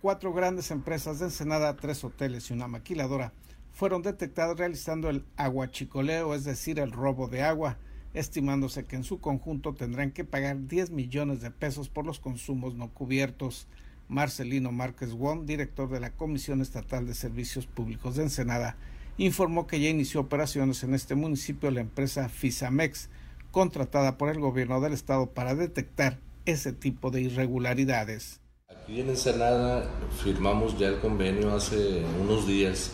Cuatro 0.00 0.32
grandes 0.32 0.70
empresas 0.70 1.18
de 1.18 1.26
Ensenada, 1.26 1.76
tres 1.76 2.02
hoteles 2.04 2.48
y 2.48 2.54
una 2.54 2.68
maquiladora 2.68 3.34
fueron 3.72 4.02
detectados 4.02 4.58
realizando 4.58 5.10
el 5.10 5.26
aguachicoleo, 5.36 6.34
es 6.34 6.44
decir, 6.44 6.78
el 6.78 6.92
robo 6.92 7.28
de 7.28 7.42
agua, 7.42 7.76
estimándose 8.14 8.84
que 8.84 8.96
en 8.96 9.04
su 9.04 9.20
conjunto 9.20 9.74
tendrán 9.74 10.10
que 10.10 10.24
pagar 10.24 10.66
10 10.66 10.90
millones 10.90 11.40
de 11.40 11.50
pesos 11.50 11.88
por 11.88 12.06
los 12.06 12.20
consumos 12.20 12.74
no 12.74 12.92
cubiertos. 12.92 13.66
Marcelino 14.08 14.72
Márquez 14.72 15.12
Wong, 15.12 15.44
director 15.46 15.88
de 15.88 16.00
la 16.00 16.10
Comisión 16.10 16.60
Estatal 16.60 17.06
de 17.06 17.14
Servicios 17.14 17.66
Públicos 17.66 18.16
de 18.16 18.24
Ensenada, 18.24 18.76
informó 19.18 19.66
que 19.66 19.80
ya 19.80 19.88
inició 19.88 20.20
operaciones 20.22 20.82
en 20.82 20.94
este 20.94 21.14
municipio 21.14 21.70
la 21.70 21.80
empresa 21.80 22.28
Fisamex, 22.28 23.08
contratada 23.52 24.18
por 24.18 24.28
el 24.28 24.40
gobierno 24.40 24.80
del 24.80 24.92
estado 24.92 25.30
para 25.30 25.54
detectar 25.54 26.18
ese 26.44 26.72
tipo 26.72 27.10
de 27.10 27.22
irregularidades. 27.22 28.40
Aquí 28.68 29.00
en 29.00 29.10
Ensenada 29.10 29.88
firmamos 30.22 30.78
ya 30.78 30.88
el 30.88 30.98
convenio 31.00 31.54
hace 31.54 32.02
unos 32.20 32.46
días, 32.46 32.92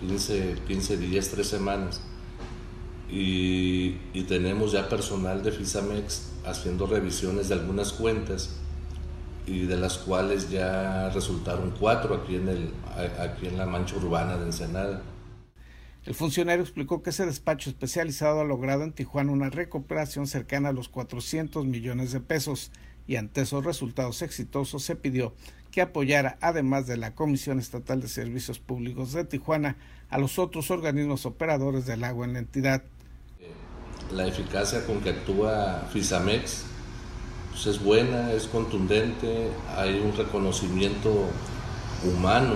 15, 0.00 0.56
15 0.66 0.96
días, 0.96 1.28
3 1.28 1.46
semanas, 1.46 2.00
y, 3.08 3.92
tenemos 4.28 4.72
ya 4.72 4.88
personal 4.88 5.42
de 5.42 5.52
Fisamex 5.52 6.32
haciendo 6.44 6.86
revisiones 6.86 7.48
de 7.48 7.54
algunas 7.54 7.92
cuentas 7.92 8.56
y 9.46 9.66
de 9.66 9.76
las 9.76 9.98
cuales 9.98 10.50
ya 10.50 11.10
resultaron 11.10 11.72
cuatro 11.78 12.16
aquí 12.16 12.34
en, 12.34 12.48
el, 12.48 12.70
aquí 13.20 13.46
en 13.46 13.56
la 13.56 13.66
mancha 13.66 13.96
urbana 13.96 14.36
de 14.36 14.46
Ensenada. 14.46 15.02
El 16.04 16.14
funcionario 16.14 16.62
explicó 16.62 17.02
que 17.02 17.10
ese 17.10 17.26
despacho 17.26 17.70
especializado 17.70 18.40
ha 18.40 18.44
logrado 18.44 18.82
en 18.82 18.92
Tijuana 18.92 19.32
una 19.32 19.50
recuperación 19.50 20.26
cercana 20.26 20.70
a 20.70 20.72
los 20.72 20.88
400 20.88 21.66
millones 21.66 22.12
de 22.12 22.20
pesos 22.20 22.72
y 23.06 23.16
ante 23.16 23.42
esos 23.42 23.64
resultados 23.64 24.22
exitosos 24.22 24.82
se 24.82 24.96
pidió 24.96 25.34
que 25.70 25.82
apoyara, 25.82 26.38
además 26.40 26.86
de 26.86 26.96
la 26.96 27.14
Comisión 27.14 27.58
Estatal 27.58 28.00
de 28.00 28.08
Servicios 28.08 28.58
Públicos 28.58 29.12
de 29.12 29.24
Tijuana, 29.24 29.76
a 30.08 30.18
los 30.18 30.38
otros 30.38 30.70
organismos 30.70 31.26
operadores 31.26 31.86
del 31.86 32.04
agua 32.04 32.24
en 32.24 32.32
la 32.32 32.38
entidad. 32.38 32.82
La 34.12 34.26
eficacia 34.26 34.86
con 34.86 35.00
que 35.00 35.10
actúa 35.10 35.86
Fisamex 35.92 36.62
pues, 37.50 37.66
es 37.66 37.82
buena, 37.82 38.32
es 38.32 38.46
contundente, 38.46 39.50
hay 39.76 40.00
un 40.00 40.16
reconocimiento 40.16 41.10
humano 42.04 42.54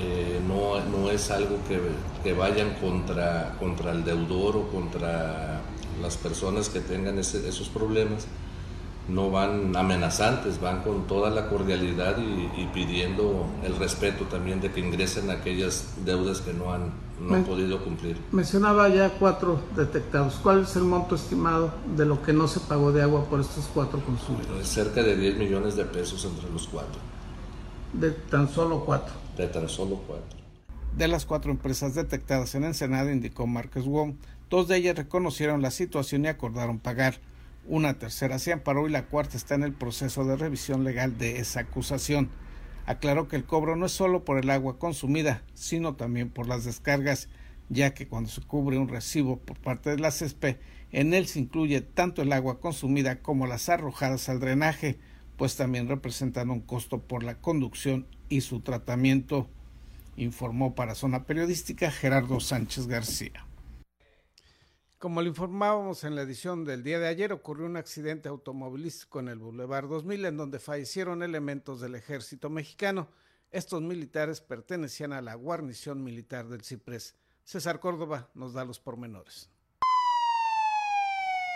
eh, 0.00 0.40
no, 0.46 0.80
no, 0.84 1.10
es 1.10 1.30
algo 1.30 1.58
que, 1.68 1.80
que, 2.24 2.32
vayan 2.32 2.74
contra, 2.80 3.54
contra 3.60 3.92
el 3.92 4.04
deudor 4.04 4.56
o 4.56 4.68
contra 4.68 5.60
las 6.02 6.16
personas 6.16 6.68
que 6.68 6.80
tengan 6.80 7.18
esos 7.18 7.68
problemas, 7.68 8.26
no 9.08 9.30
van 9.30 9.76
amenazantes, 9.76 10.60
van 10.60 10.82
con 10.82 11.06
toda 11.06 11.30
la 11.30 11.48
cordialidad 11.48 12.16
y, 12.18 12.60
y, 12.60 12.70
pidiendo 12.72 13.46
el 13.62 13.76
respeto 13.76 14.24
también 14.24 14.60
de 14.60 14.72
que 14.72 14.80
ingresen 14.80 15.30
aquellas 15.30 15.94
deudas 16.04 16.40
que 16.40 16.52
no 16.52 16.72
han, 16.72 16.92
no 17.20 17.34
han 17.34 17.44
podido 17.44 17.82
cumplir. 17.84 18.16
Mencionaba 18.32 18.88
ya 18.88 19.10
cuatro 19.10 19.60
detectados. 19.76 20.40
¿Cuál 20.42 20.62
es 20.62 20.74
el 20.76 20.84
monto 20.84 21.14
estimado 21.14 21.72
de 21.96 22.06
lo 22.06 22.22
que 22.22 22.32
no 22.32 22.48
se 22.48 22.60
pagó 22.60 22.92
de 22.92 23.02
agua 23.02 23.24
por 23.24 23.40
estos 23.40 23.68
cuatro 23.72 24.00
consumidores? 24.00 24.66
cerca 24.66 25.02
de 25.02 25.16
10 25.16 25.36
millones 25.36 25.76
de 25.76 25.84
pesos 25.84 26.24
entre 26.24 26.50
los 26.50 26.66
cuatro. 26.66 27.00
De 27.92 28.10
tan 28.10 28.48
solo 28.48 28.84
cuatro 28.84 29.24
de 29.36 29.46
tan 29.48 29.68
solo 29.68 30.02
cuatro. 30.06 30.38
De 30.96 31.08
las 31.08 31.26
cuatro 31.26 31.50
empresas 31.50 31.94
detectadas 31.94 32.54
en 32.54 32.64
Ensenada, 32.64 33.12
indicó 33.12 33.46
Márquez 33.46 33.84
Wong, 33.84 34.14
dos 34.48 34.68
de 34.68 34.76
ellas 34.76 34.96
reconocieron 34.96 35.60
la 35.60 35.70
situación 35.70 36.24
y 36.24 36.28
acordaron 36.28 36.78
pagar. 36.78 37.18
Una 37.66 37.94
tercera 37.98 38.38
se 38.38 38.52
amparó 38.52 38.86
y 38.86 38.90
la 38.90 39.06
cuarta 39.06 39.38
está 39.38 39.54
en 39.54 39.62
el 39.62 39.72
proceso 39.72 40.26
de 40.26 40.36
revisión 40.36 40.84
legal 40.84 41.16
de 41.16 41.38
esa 41.38 41.60
acusación. 41.60 42.28
Aclaró 42.84 43.26
que 43.26 43.36
el 43.36 43.44
cobro 43.44 43.74
no 43.74 43.86
es 43.86 43.92
solo 43.92 44.22
por 44.24 44.38
el 44.38 44.50
agua 44.50 44.78
consumida, 44.78 45.42
sino 45.54 45.94
también 45.94 46.28
por 46.28 46.46
las 46.46 46.64
descargas, 46.64 47.28
ya 47.70 47.94
que 47.94 48.06
cuando 48.06 48.28
se 48.28 48.42
cubre 48.42 48.76
un 48.76 48.88
recibo 48.88 49.38
por 49.38 49.58
parte 49.58 49.88
de 49.88 49.98
la 49.98 50.10
CESPE, 50.10 50.58
en 50.92 51.14
él 51.14 51.26
se 51.26 51.40
incluye 51.40 51.80
tanto 51.80 52.20
el 52.20 52.34
agua 52.34 52.60
consumida 52.60 53.22
como 53.22 53.46
las 53.46 53.70
arrojadas 53.70 54.28
al 54.28 54.40
drenaje, 54.40 54.98
pues 55.38 55.56
también 55.56 55.88
representan 55.88 56.50
un 56.50 56.60
costo 56.60 56.98
por 57.00 57.24
la 57.24 57.36
conducción 57.36 58.06
y 58.28 58.42
su 58.42 58.60
tratamiento, 58.60 59.48
informó 60.16 60.74
para 60.74 60.94
Zona 60.94 61.24
Periodística 61.24 61.90
Gerardo 61.90 62.40
Sánchez 62.40 62.86
García. 62.86 63.46
Como 65.04 65.20
le 65.20 65.28
informábamos 65.28 66.02
en 66.04 66.14
la 66.14 66.22
edición 66.22 66.64
del 66.64 66.82
día 66.82 66.98
de 66.98 67.08
ayer, 67.08 67.30
ocurrió 67.30 67.66
un 67.66 67.76
accidente 67.76 68.30
automovilístico 68.30 69.20
en 69.20 69.28
el 69.28 69.38
Boulevard 69.38 69.86
2000 69.86 70.24
en 70.24 70.38
donde 70.38 70.58
fallecieron 70.58 71.22
elementos 71.22 71.82
del 71.82 71.94
ejército 71.94 72.48
mexicano. 72.48 73.10
Estos 73.50 73.82
militares 73.82 74.40
pertenecían 74.40 75.12
a 75.12 75.20
la 75.20 75.34
guarnición 75.34 76.02
militar 76.02 76.48
del 76.48 76.62
Ciprés. 76.62 77.16
César 77.44 77.80
Córdoba 77.80 78.30
nos 78.32 78.54
da 78.54 78.64
los 78.64 78.80
pormenores. 78.80 79.50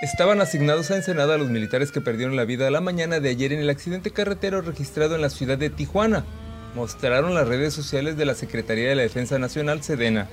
Estaban 0.02 0.42
asignados 0.42 0.90
a 0.90 0.96
Ensenada 0.96 1.38
los 1.38 1.48
militares 1.48 1.90
que 1.90 2.02
perdieron 2.02 2.36
la 2.36 2.44
vida 2.44 2.70
la 2.70 2.82
mañana 2.82 3.18
de 3.18 3.30
ayer 3.30 3.54
en 3.54 3.60
el 3.60 3.70
accidente 3.70 4.10
carretero 4.10 4.60
registrado 4.60 5.14
en 5.14 5.22
la 5.22 5.30
ciudad 5.30 5.56
de 5.56 5.70
Tijuana 5.70 6.26
mostraron 6.74 7.34
las 7.34 7.48
redes 7.48 7.72
sociales 7.72 8.18
de 8.18 8.26
la 8.26 8.34
Secretaría 8.34 8.90
de 8.90 8.94
la 8.94 9.02
Defensa 9.02 9.38
Nacional, 9.38 9.82
Sedena. 9.82 10.28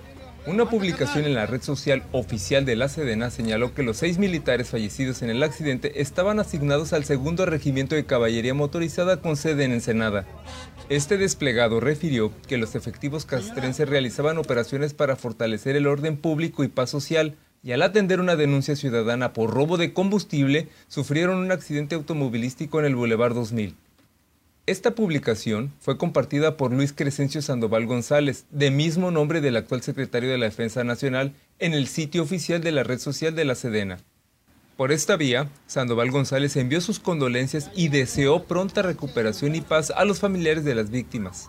Una 0.47 0.69
publicación 0.69 1.25
en 1.25 1.33
la 1.33 1.47
red 1.47 1.63
social 1.63 2.03
oficial 2.11 2.65
de 2.65 2.75
la 2.75 2.87
Sedena 2.87 3.31
señaló 3.31 3.73
que 3.73 3.81
los 3.81 3.97
seis 3.97 4.19
militares 4.19 4.69
fallecidos 4.69 5.23
en 5.23 5.31
el 5.31 5.41
accidente 5.41 6.01
estaban 6.01 6.39
asignados 6.39 6.93
al 6.93 7.03
segundo 7.03 7.47
regimiento 7.47 7.95
de 7.95 8.05
caballería 8.05 8.53
motorizada 8.53 9.21
con 9.21 9.37
sede 9.37 9.63
en 9.63 9.71
Ensenada. 9.71 10.27
Este 10.87 11.17
desplegado 11.17 11.79
refirió 11.79 12.31
que 12.47 12.59
los 12.59 12.75
efectivos 12.75 13.25
castrenses 13.25 13.89
realizaban 13.89 14.37
operaciones 14.37 14.93
para 14.93 15.15
fortalecer 15.15 15.75
el 15.75 15.87
orden 15.87 16.15
público 16.15 16.63
y 16.63 16.67
paz 16.67 16.91
social, 16.91 17.35
y 17.63 17.71
al 17.71 17.81
atender 17.81 18.19
una 18.19 18.35
denuncia 18.35 18.75
ciudadana 18.75 19.33
por 19.33 19.49
robo 19.51 19.77
de 19.77 19.93
combustible, 19.93 20.67
sufrieron 20.87 21.37
un 21.37 21.51
accidente 21.51 21.95
automovilístico 21.95 22.79
en 22.79 22.85
el 22.85 22.95
Boulevard 22.95 23.33
2000. 23.33 23.75
Esta 24.67 24.95
publicación 24.95 25.71
fue 25.79 25.99
compartida 25.99 26.57
por 26.57 26.73
Luis 26.73 26.91
Crescencio 26.91 27.43
Sandoval 27.43 27.85
González, 27.85 28.45
de 28.49 28.71
mismo 28.71 29.11
nombre 29.11 29.39
del 29.39 29.57
actual 29.57 29.83
secretario 29.83 30.31
de 30.31 30.39
la 30.39 30.47
Defensa 30.47 30.83
Nacional, 30.83 31.35
en 31.59 31.75
el 31.75 31.85
sitio 31.85 32.23
oficial 32.23 32.61
de 32.61 32.71
la 32.71 32.81
red 32.81 32.97
social 32.97 33.35
de 33.35 33.45
la 33.45 33.53
Sedena. 33.53 33.99
Por 34.75 34.91
esta 34.91 35.17
vía, 35.17 35.49
Sandoval 35.67 36.09
González 36.09 36.55
envió 36.55 36.81
sus 36.81 36.99
condolencias 36.99 37.69
y 37.75 37.89
deseó 37.89 38.45
pronta 38.45 38.81
recuperación 38.81 39.53
y 39.53 39.61
paz 39.61 39.93
a 39.95 40.03
los 40.03 40.19
familiares 40.19 40.65
de 40.65 40.73
las 40.73 40.89
víctimas. 40.89 41.47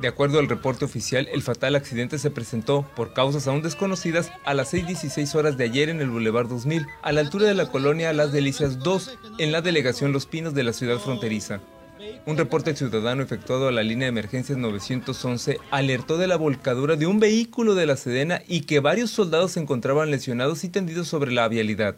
De 0.00 0.08
acuerdo 0.08 0.40
al 0.40 0.48
reporte 0.48 0.84
oficial, 0.84 1.28
el 1.32 1.42
fatal 1.42 1.76
accidente 1.76 2.18
se 2.18 2.32
presentó, 2.32 2.84
por 2.96 3.12
causas 3.12 3.46
aún 3.46 3.62
desconocidas, 3.62 4.32
a 4.44 4.54
las 4.54 4.74
6.16 4.74 5.36
horas 5.36 5.56
de 5.56 5.64
ayer 5.64 5.88
en 5.88 6.00
el 6.00 6.10
Boulevard 6.10 6.48
2000, 6.48 6.84
a 7.00 7.12
la 7.12 7.20
altura 7.20 7.46
de 7.46 7.54
la 7.54 7.70
colonia 7.70 8.12
Las 8.12 8.32
Delicias 8.32 8.80
2, 8.80 9.18
en 9.38 9.52
la 9.52 9.60
delegación 9.60 10.10
Los 10.10 10.26
Pinos 10.26 10.52
de 10.52 10.64
la 10.64 10.72
ciudad 10.72 10.98
fronteriza. 10.98 11.60
Un 12.26 12.36
reporte 12.36 12.76
ciudadano 12.76 13.22
efectuado 13.22 13.68
a 13.68 13.72
la 13.72 13.82
línea 13.82 14.06
de 14.06 14.10
emergencias 14.10 14.58
911 14.58 15.58
alertó 15.70 16.18
de 16.18 16.26
la 16.26 16.36
volcadura 16.36 16.96
de 16.96 17.06
un 17.06 17.20
vehículo 17.20 17.74
de 17.74 17.86
la 17.86 17.96
Sedena 17.96 18.42
y 18.46 18.62
que 18.62 18.80
varios 18.80 19.10
soldados 19.10 19.52
se 19.52 19.60
encontraban 19.60 20.10
lesionados 20.10 20.64
y 20.64 20.68
tendidos 20.68 21.08
sobre 21.08 21.32
la 21.32 21.48
vialidad. 21.48 21.96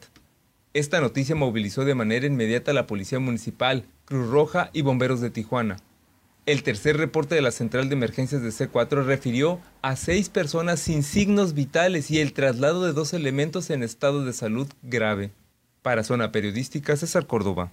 Esta 0.74 1.00
noticia 1.00 1.34
movilizó 1.34 1.84
de 1.84 1.94
manera 1.94 2.26
inmediata 2.26 2.70
a 2.70 2.74
la 2.74 2.86
Policía 2.86 3.18
Municipal, 3.18 3.84
Cruz 4.06 4.28
Roja 4.30 4.70
y 4.72 4.82
Bomberos 4.82 5.20
de 5.20 5.30
Tijuana. 5.30 5.76
El 6.44 6.62
tercer 6.62 6.96
reporte 6.96 7.34
de 7.34 7.42
la 7.42 7.52
Central 7.52 7.88
de 7.88 7.94
Emergencias 7.94 8.42
de 8.42 8.48
C4 8.48 9.04
refirió 9.04 9.60
a 9.80 9.96
seis 9.96 10.28
personas 10.28 10.80
sin 10.80 11.02
signos 11.02 11.54
vitales 11.54 12.10
y 12.10 12.20
el 12.20 12.32
traslado 12.32 12.84
de 12.84 12.92
dos 12.92 13.12
elementos 13.12 13.70
en 13.70 13.82
estado 13.82 14.24
de 14.24 14.32
salud 14.32 14.66
grave. 14.82 15.30
Para 15.82 16.02
Zona 16.04 16.32
Periodística, 16.32 16.96
César 16.96 17.26
Córdoba. 17.26 17.72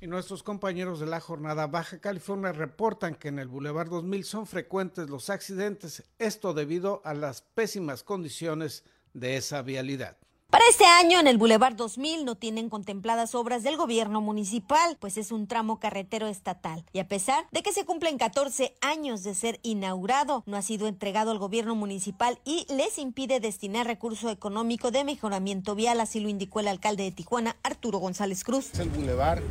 Y 0.00 0.06
nuestros 0.06 0.44
compañeros 0.44 1.00
de 1.00 1.06
la 1.06 1.18
jornada 1.18 1.66
Baja 1.66 1.98
California 2.00 2.52
reportan 2.52 3.16
que 3.16 3.28
en 3.28 3.40
el 3.40 3.48
Boulevard 3.48 3.88
2000 3.88 4.24
son 4.24 4.46
frecuentes 4.46 5.10
los 5.10 5.28
accidentes, 5.28 6.04
esto 6.20 6.54
debido 6.54 7.02
a 7.04 7.14
las 7.14 7.42
pésimas 7.42 8.04
condiciones 8.04 8.84
de 9.12 9.36
esa 9.36 9.62
vialidad. 9.62 10.16
Para 10.50 10.64
este 10.70 10.86
año 10.86 11.20
en 11.20 11.26
el 11.26 11.36
Boulevard 11.36 11.74
2000 11.76 12.24
no 12.24 12.34
tienen 12.34 12.70
contempladas 12.70 13.34
obras 13.34 13.62
del 13.64 13.76
gobierno 13.76 14.22
municipal, 14.22 14.96
pues 14.98 15.18
es 15.18 15.30
un 15.30 15.46
tramo 15.46 15.78
carretero 15.78 16.26
estatal. 16.26 16.86
Y 16.94 17.00
a 17.00 17.06
pesar 17.06 17.46
de 17.50 17.62
que 17.62 17.74
se 17.74 17.84
cumplen 17.84 18.16
14 18.16 18.74
años 18.80 19.24
de 19.24 19.34
ser 19.34 19.60
inaugurado, 19.62 20.44
no 20.46 20.56
ha 20.56 20.62
sido 20.62 20.86
entregado 20.86 21.32
al 21.32 21.38
gobierno 21.38 21.74
municipal 21.74 22.38
y 22.46 22.66
les 22.72 22.98
impide 22.98 23.40
destinar 23.40 23.86
recurso 23.86 24.30
económico 24.30 24.90
de 24.90 25.04
mejoramiento 25.04 25.74
vial, 25.74 26.00
así 26.00 26.18
lo 26.18 26.30
indicó 26.30 26.60
el 26.60 26.68
alcalde 26.68 27.02
de 27.02 27.12
Tijuana, 27.12 27.56
Arturo 27.62 27.98
González 27.98 28.42
Cruz. 28.42 28.72
El 28.78 28.88
Boulevard, 28.88 29.42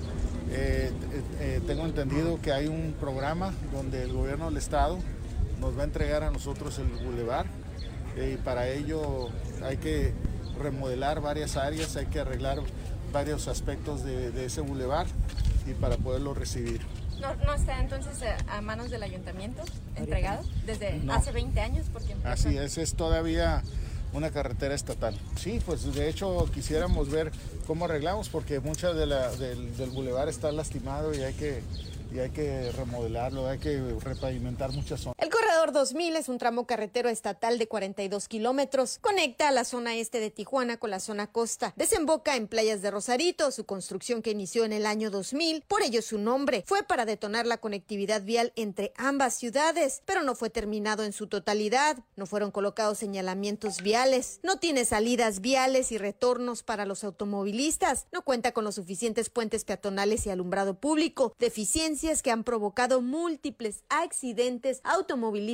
eh, 0.52 0.92
eh, 0.92 1.22
eh, 1.40 1.62
tengo 1.68 1.86
entendido 1.86 2.42
que 2.42 2.52
hay 2.52 2.68
un 2.68 2.96
programa 3.00 3.54
donde 3.72 4.04
el 4.04 4.14
gobierno 4.14 4.46
del 4.46 4.58
estado 4.58 5.00
nos 5.60 5.78
va 5.78 5.82
a 5.82 5.86
entregar 5.86 6.24
a 6.24 6.32
nosotros 6.32 6.80
el 6.80 6.88
Boulevard 6.88 7.48
y 8.16 8.38
para 8.38 8.68
ello 8.70 9.30
hay 9.64 9.78
que 9.78 10.14
remodelar 10.60 11.22
varias 11.22 11.58
áreas, 11.58 11.96
hay 11.96 12.08
que 12.08 12.20
arreglar 12.20 12.60
varios 13.12 13.48
aspectos 13.48 14.04
de, 14.04 14.46
ese 14.46 14.62
bulevar 14.62 15.08
y 15.66 15.74
para 15.74 15.98
poderlo 15.98 16.34
recibir. 16.34 16.82
¿No, 17.20 17.54
está 17.54 17.80
entonces 17.82 18.22
eh, 18.22 18.36
a 18.48 18.62
manos 18.62 18.92
del 18.92 19.02
ayuntamiento 19.02 19.64
entregado 19.96 20.44
desde 20.66 21.02
hace 21.10 21.32
20 21.32 21.60
años? 21.60 21.88
Porque 21.92 22.16
Así 22.24 22.58
es, 22.58 22.78
es 22.78 22.94
todavía 22.94 23.64
una 24.18 24.32
carretera 24.32 24.76
estatal. 24.76 25.18
Sí, 25.36 25.62
pues 25.66 25.94
de 25.94 26.10
hecho 26.10 26.50
quisiéramos 26.54 27.10
ver 27.10 27.32
cómo 27.66 27.86
arreglamos 27.86 28.30
porque 28.30 28.60
mucha 28.60 28.94
de 28.94 29.06
del, 29.38 29.78
del 29.78 29.90
bulevar 29.92 30.28
está 30.28 30.52
lastimado 30.52 31.14
y 31.14 31.22
hay 31.22 31.34
que 31.34 31.62
y 32.14 32.20
hay 32.20 32.30
que 32.30 32.72
remodelarlo, 32.72 33.48
hay 33.48 33.60
que 33.60 33.82
repavimentar 34.02 34.72
muchas 34.72 35.02
zonas. 35.02 35.16
Corredor 35.58 35.74
2000 35.74 36.18
es 36.18 36.30
un 36.30 36.38
tramo 36.38 36.68
carretero 36.68 37.10
estatal 37.10 37.58
de 37.58 37.68
42 37.68 38.28
kilómetros. 38.28 39.00
Conecta 39.02 39.48
a 39.48 39.52
la 39.52 39.64
zona 39.64 39.96
este 39.96 40.20
de 40.20 40.30
Tijuana 40.30 40.78
con 40.78 40.92
la 40.92 41.00
zona 41.00 41.32
costa. 41.32 41.74
Desemboca 41.76 42.36
en 42.36 42.48
playas 42.48 42.84
de 42.84 42.92
Rosarito, 42.92 43.50
su 43.50 43.66
construcción 43.66 44.22
que 44.22 44.30
inició 44.30 44.66
en 44.66 44.74
el 44.74 44.86
año 44.86 45.10
2000, 45.10 45.64
por 45.68 45.82
ello 45.82 46.04
su 46.04 46.20
nombre, 46.20 46.64
fue 46.68 46.84
para 46.84 47.06
detonar 47.06 47.48
la 47.48 47.58
conectividad 47.58 48.22
vial 48.22 48.54
entre 48.56 48.94
ambas 48.98 49.34
ciudades, 49.34 50.04
pero 50.06 50.22
no 50.22 50.36
fue 50.36 50.52
terminado 50.52 51.04
en 51.04 51.12
su 51.12 51.26
totalidad. 51.26 51.98
No 52.16 52.28
fueron 52.28 52.52
colocados 52.52 53.00
señalamientos 53.00 53.82
viales, 53.82 54.40
no 54.44 54.60
tiene 54.60 54.86
salidas 54.86 55.42
viales 55.42 55.92
y 55.92 55.98
retornos 55.98 56.62
para 56.62 56.86
los 56.86 57.04
automovilistas, 57.04 58.06
no 58.12 58.22
cuenta 58.22 58.52
con 58.52 58.64
los 58.64 58.76
suficientes 58.76 59.32
puentes 59.32 59.66
peatonales 59.66 60.28
y 60.28 60.30
alumbrado 60.30 60.80
público, 60.80 61.34
deficiencia 61.40 62.14
que 62.22 62.30
han 62.30 62.44
provocado 62.44 63.02
múltiples 63.02 63.84
accidentes 63.90 64.82
automovilísticos 64.84 65.47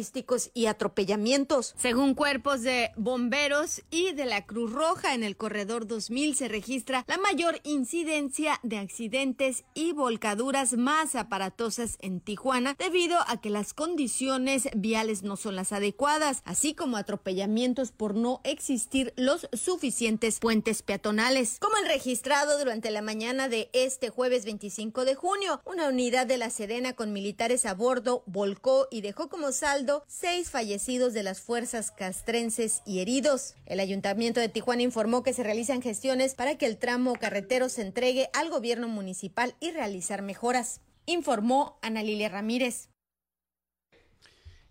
y 0.53 0.65
atropellamientos. 0.65 1.75
Según 1.77 2.15
cuerpos 2.15 2.63
de 2.63 2.91
bomberos 2.97 3.83
y 3.91 4.13
de 4.13 4.25
la 4.25 4.43
Cruz 4.45 4.71
Roja, 4.71 5.13
en 5.13 5.23
el 5.23 5.37
corredor 5.37 5.85
2000 5.85 6.35
se 6.35 6.47
registra 6.47 7.05
la 7.07 7.19
mayor 7.19 7.59
incidencia 7.63 8.59
de 8.63 8.79
accidentes 8.79 9.65
y 9.75 9.91
volcaduras 9.91 10.73
más 10.73 11.13
aparatosas 11.13 11.97
en 12.01 12.21
Tijuana 12.21 12.75
debido 12.79 13.17
a 13.27 13.39
que 13.39 13.51
las 13.51 13.75
condiciones 13.75 14.67
viales 14.75 15.21
no 15.21 15.37
son 15.37 15.55
las 15.55 15.71
adecuadas, 15.71 16.41
así 16.43 16.73
como 16.73 16.97
atropellamientos 16.97 17.91
por 17.91 18.15
no 18.15 18.41
existir 18.43 19.13
los 19.15 19.47
suficientes 19.53 20.39
puentes 20.39 20.81
peatonales. 20.81 21.59
Como 21.59 21.77
el 21.77 21.87
registrado 21.87 22.57
durante 22.57 22.89
la 22.89 23.03
mañana 23.03 23.47
de 23.47 23.69
este 23.73 24.09
jueves 24.09 24.43
25 24.45 25.05
de 25.05 25.13
junio, 25.13 25.61
una 25.65 25.87
unidad 25.87 26.25
de 26.25 26.37
la 26.37 26.49
Serena 26.49 26.93
con 26.93 27.13
militares 27.13 27.67
a 27.67 27.75
bordo 27.75 28.23
volcó 28.25 28.87
y 28.89 29.01
dejó 29.01 29.29
como 29.29 29.51
saldo 29.51 29.82
seis 30.07 30.49
fallecidos 30.49 31.13
de 31.13 31.23
las 31.23 31.41
fuerzas 31.41 31.91
castrenses 31.91 32.81
y 32.85 32.99
heridos. 32.99 33.55
El 33.65 33.79
ayuntamiento 33.79 34.39
de 34.39 34.49
Tijuana 34.49 34.81
informó 34.81 35.23
que 35.23 35.33
se 35.33 35.43
realizan 35.43 35.81
gestiones 35.81 36.35
para 36.35 36.57
que 36.57 36.65
el 36.65 36.77
tramo 36.77 37.15
carretero 37.15 37.69
se 37.69 37.81
entregue 37.81 38.29
al 38.33 38.49
gobierno 38.49 38.87
municipal 38.87 39.55
y 39.59 39.71
realizar 39.71 40.21
mejoras. 40.21 40.81
Informó 41.05 41.77
Ana 41.81 42.03
Lilia 42.03 42.29
Ramírez. 42.29 42.89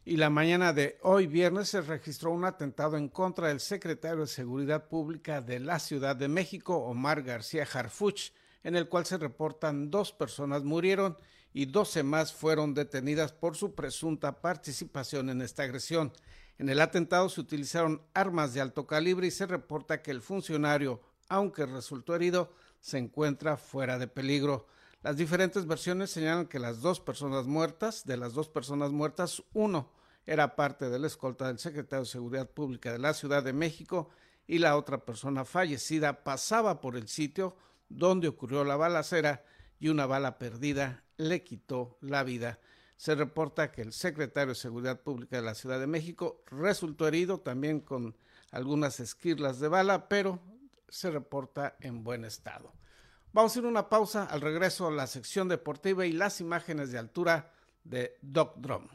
Y 0.05 0.17
la 0.17 0.31
mañana 0.31 0.73
de 0.73 0.99
hoy 1.03 1.27
viernes 1.29 1.69
se 1.69 1.81
registró 1.81 2.33
un 2.33 2.45
atentado 2.45 2.97
en 2.97 3.09
contra 3.09 3.49
del 3.49 3.61
secretario 3.61 4.23
de 4.23 4.27
Seguridad 4.27 4.89
Pública 4.89 5.41
de 5.41 5.61
la 5.61 5.79
Ciudad 5.79 6.17
de 6.17 6.27
México, 6.27 6.77
Omar 6.77 7.23
García 7.23 7.69
Harfuch, 7.73 8.33
en 8.65 8.75
el 8.75 8.89
cual 8.89 9.07
se 9.07 9.19
reportan 9.19 9.91
dos 9.91 10.13
personas 10.13 10.65
murieron 10.65 11.17
y 11.53 11.67
12 11.67 12.03
más 12.03 12.33
fueron 12.33 12.75
detenidas 12.75 13.33
por 13.33 13.57
su 13.57 13.75
presunta 13.75 14.41
participación 14.41 15.31
en 15.31 15.43
esta 15.43 15.63
agresión. 15.65 16.13
En 16.59 16.69
el 16.69 16.81
atentado 16.81 17.29
se 17.29 17.41
utilizaron 17.41 18.03
armas 18.15 18.55
de 18.55 18.61
alto 18.61 18.87
calibre 18.87 19.27
y 19.27 19.31
se 19.31 19.47
reporta 19.47 20.03
que 20.03 20.11
el 20.11 20.23
funcionario, 20.23 21.01
aunque 21.29 21.67
resultó 21.67 22.15
herido, 22.15 22.53
se 22.81 22.99
encuentra 22.99 23.57
fuera 23.57 23.99
de 23.99 24.09
peligro. 24.09 24.67
Las 25.03 25.17
diferentes 25.17 25.67
versiones 25.67 26.11
señalan 26.11 26.47
que 26.47 26.59
las 26.59 26.81
dos 26.81 27.01
personas 27.01 27.47
muertas, 27.47 28.05
de 28.05 28.17
las 28.17 28.35
dos 28.35 28.49
personas 28.49 28.93
muertas, 28.93 29.43
uno 29.53 29.93
era 30.25 30.55
parte 30.55 30.89
de 30.89 30.99
la 30.99 31.09
escolta 31.09 31.49
del 31.49 31.59
secretario 31.59 32.05
de 32.05 32.11
Seguridad 32.11 32.49
Pública 32.49 32.93
de 32.93 32.99
la 32.99 33.13
Ciudad 33.13 33.43
de 33.43 33.53
México 33.53 34.11
y 34.47 34.59
la 34.59 34.77
otra 34.77 35.05
persona 35.05 35.45
fallecida 35.45 36.23
pasaba 36.23 36.81
por 36.81 36.97
el 36.97 37.09
sitio 37.09 37.57
donde 37.89 38.29
ocurrió 38.29 38.65
la 38.65 38.77
balacera 38.77 39.45
y 39.79 39.89
una 39.89 40.07
bala 40.07 40.39
perdida 40.39 41.03
le 41.29 41.43
quitó 41.43 41.99
la 42.01 42.25
vida. 42.25 42.59
Se 42.97 43.15
reporta 43.15 43.73
que 43.73 43.83
el 43.83 43.93
secretario 43.93 44.51
de 44.51 44.61
Seguridad 44.61 45.01
Pública 45.01 45.37
de 45.37 45.43
la 45.43 45.55
Ciudad 45.55 45.81
de 45.81 45.87
México 45.87 46.43
resultó 46.47 47.09
herido 47.09 47.41
también 47.41 47.81
con 47.81 48.17
algunas 48.51 49.01
esquirlas 49.01 49.59
de 49.59 49.69
bala, 49.69 50.09
pero 50.09 50.41
se 50.89 51.11
reporta 51.11 51.77
en 51.81 52.05
buen 52.05 52.25
estado. 52.25 52.73
Vamos 53.33 53.57
a 53.57 53.59
ir 53.61 53.65
una 53.65 53.89
pausa 53.89 54.25
al 54.25 54.43
regreso 54.43 54.87
a 54.87 54.93
la 54.93 55.07
sección 55.07 55.49
deportiva 55.49 56.05
y 56.05 56.13
las 56.13 56.41
imágenes 56.41 56.93
de 56.93 56.99
altura 56.99 57.51
de 57.83 58.19
Doc 58.21 58.57
Drum. 58.59 58.87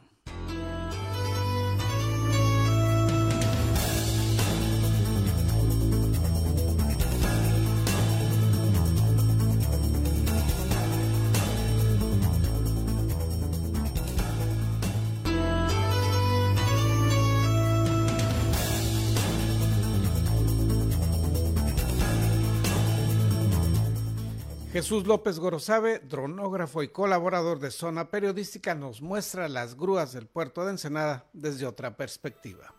Jesús 24.78 25.08
López 25.08 25.40
Gorosabe, 25.40 25.98
dronógrafo 25.98 26.84
y 26.84 26.88
colaborador 26.88 27.58
de 27.58 27.72
Zona 27.72 28.12
Periodística, 28.12 28.76
nos 28.76 29.02
muestra 29.02 29.48
las 29.48 29.74
grúas 29.74 30.12
del 30.12 30.28
puerto 30.28 30.64
de 30.64 30.70
Ensenada 30.70 31.28
desde 31.32 31.66
otra 31.66 31.96
perspectiva. 31.96 32.77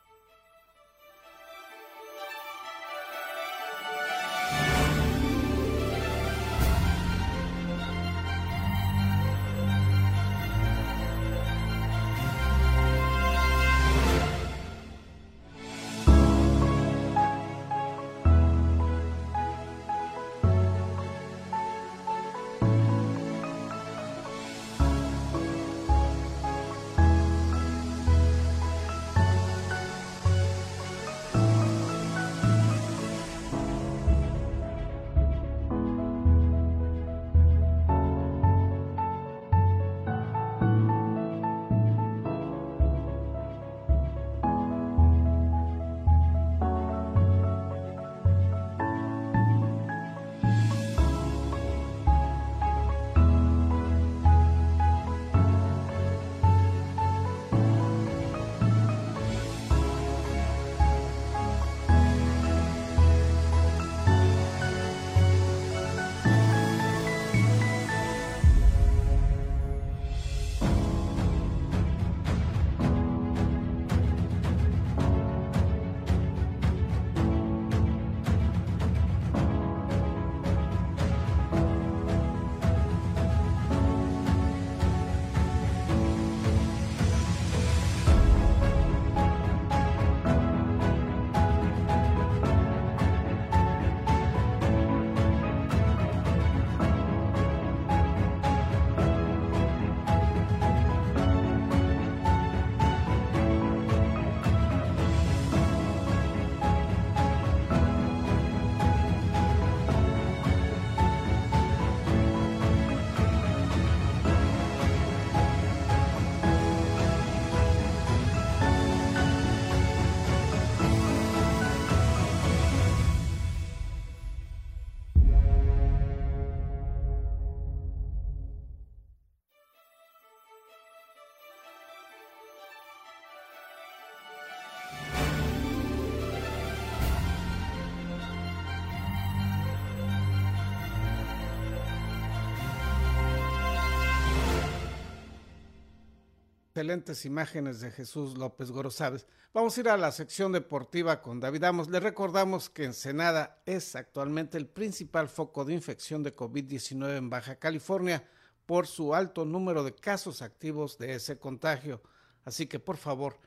Excelentes 146.80 147.26
imágenes 147.26 147.82
de 147.82 147.92
Jesús 147.92 148.38
López 148.38 148.72
Gorosabes. 148.72 149.28
Vamos 149.54 149.76
a 149.76 149.82
ir 149.82 149.89
a 149.89 149.98
la 149.98 150.13
sección 150.13 150.54
deportiva 150.54 151.22
con 151.22 151.42
David 151.42 151.65
Amos. 151.65 151.89
Le 151.89 152.00
recordamos 152.00 152.70
que 152.70 152.86
Ensenada 152.86 153.62
es 153.65 153.98
actualmente 153.98 154.58
el 154.58 154.65
principal 154.65 155.28
foco 155.28 155.65
de 155.65 155.74
infección 155.74 156.24
de 156.24 156.34
COVID-19 156.34 157.18
en 157.18 157.30
Baja 157.30 157.58
California 157.58 158.26
por 158.65 158.88
su 158.88 159.13
alto 159.13 159.44
número 159.44 159.84
de 159.84 159.94
casos 159.94 160.42
activos 160.42 160.98
de 160.98 161.15
ese 161.15 161.38
contagio. 161.38 162.02
Así 162.46 162.65
que 162.65 162.80
por 162.80 162.96
favor, 162.96 163.38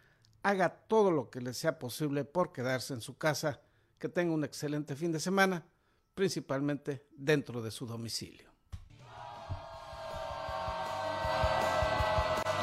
haga 0.42 0.68
todo 0.68 1.10
lo 1.10 1.30
que 1.30 1.40
le 1.40 1.54
sea 1.54 1.78
posible 1.78 2.26
por 2.26 2.52
quedarse 2.52 2.92
en 2.92 3.00
su 3.00 3.16
casa, 3.16 3.62
que 3.98 4.10
tenga 4.10 4.34
un 4.34 4.44
excelente 4.44 4.94
fin 4.94 5.10
de 5.10 5.20
semana, 5.20 5.66
principalmente 6.14 7.06
dentro 7.16 7.62
de 7.62 7.70
su 7.70 7.86
domicilio. 7.86 8.51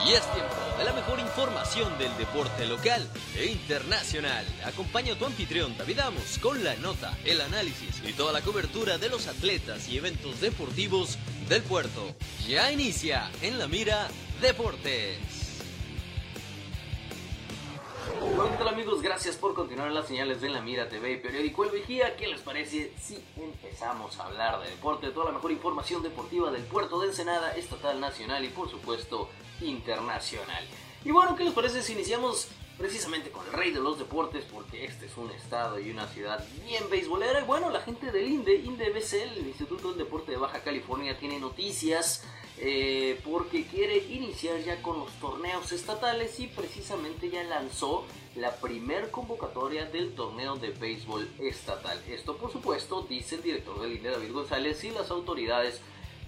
Y 0.05 0.13
es 0.13 0.21
tiempo 0.31 0.55
de 0.77 0.83
la 0.85 0.93
mejor 0.93 1.19
información 1.19 1.97
del 1.97 2.15
deporte 2.17 2.65
local 2.65 3.05
e 3.35 3.45
internacional. 3.47 4.45
Acompaña 4.65 5.13
a 5.13 5.17
tu 5.17 5.25
anfitrión 5.25 5.77
David 5.77 5.99
Amos 5.99 6.37
con 6.39 6.63
la 6.63 6.75
nota, 6.75 7.17
el 7.25 7.41
análisis 7.41 8.01
y 8.07 8.13
toda 8.13 8.31
la 8.31 8.41
cobertura 8.41 8.97
de 8.97 9.09
los 9.09 9.27
atletas 9.27 9.89
y 9.89 9.97
eventos 9.97 10.39
deportivos 10.39 11.17
del 11.49 11.63
puerto. 11.63 12.15
Ya 12.47 12.71
inicia 12.71 13.29
en 13.41 13.59
la 13.59 13.67
mira 13.67 14.07
Deportes. 14.41 15.39
Hola, 18.21 18.51
¿qué 18.51 18.57
tal 18.57 18.67
amigos? 18.69 19.01
Gracias 19.01 19.35
por 19.37 19.53
continuar 19.53 19.87
en 19.87 19.93
las 19.95 20.07
señales 20.07 20.41
de 20.41 20.49
La 20.49 20.61
Mira 20.61 20.89
TV 20.89 21.13
y 21.13 21.17
Periódico 21.17 21.63
El 21.63 21.71
Vigía. 21.71 22.15
¿Qué 22.17 22.27
les 22.27 22.41
parece 22.41 22.91
si 22.99 23.17
empezamos 23.37 24.19
a 24.19 24.25
hablar 24.25 24.61
de 24.61 24.69
deporte? 24.69 25.09
Toda 25.11 25.27
la 25.27 25.31
mejor 25.31 25.51
información 25.51 26.03
deportiva 26.03 26.51
del 26.51 26.63
puerto 26.63 26.99
de 26.99 27.07
Ensenada, 27.07 27.55
estatal, 27.55 27.99
nacional 27.99 28.43
y 28.43 28.49
por 28.49 28.69
supuesto 28.69 29.29
internacional. 29.61 30.63
Y 31.05 31.11
bueno, 31.11 31.35
¿qué 31.35 31.43
les 31.43 31.53
parece 31.53 31.81
si 31.81 31.93
iniciamos 31.93 32.47
precisamente 32.77 33.29
con 33.29 33.45
el 33.47 33.53
rey 33.53 33.71
de 33.71 33.79
los 33.79 33.97
deportes? 33.97 34.45
Porque 34.51 34.85
este 34.85 35.05
es 35.05 35.17
un 35.17 35.31
estado 35.31 35.79
y 35.79 35.91
una 35.91 36.07
ciudad 36.07 36.45
bien 36.65 36.89
beisbolera. 36.89 37.41
Y 37.41 37.45
bueno, 37.45 37.69
la 37.69 37.81
gente 37.81 38.11
del 38.11 38.29
INDE, 38.29 38.55
INDE 38.55 38.89
BCL, 38.89 39.39
el 39.39 39.47
Instituto 39.47 39.89
del 39.89 39.99
Deporte 39.99 40.31
de 40.31 40.37
Baja 40.37 40.61
California, 40.61 41.17
tiene 41.17 41.39
noticias 41.39 42.23
eh, 42.61 43.21
porque 43.23 43.65
quiere 43.65 43.97
iniciar 44.09 44.59
ya 44.65 44.81
con 44.81 44.99
los 44.99 45.11
torneos 45.21 45.71
estatales 45.71 46.37
y 46.41 46.47
precisamente 46.47 47.29
ya 47.29 47.41
lanzó 47.43 48.03
la 48.35 48.53
primer 48.57 49.11
convocatoria 49.11 49.85
del 49.85 50.13
torneo 50.13 50.57
de 50.57 50.71
béisbol 50.71 51.29
estatal. 51.39 51.97
Esto 52.09 52.35
por 52.35 52.51
supuesto, 52.51 53.05
dice 53.09 53.35
el 53.35 53.43
director 53.43 53.79
del 53.79 53.93
INDE 53.93 54.11
David 54.11 54.33
González, 54.33 54.83
y 54.83 54.91
las 54.91 55.09
autoridades 55.09 55.79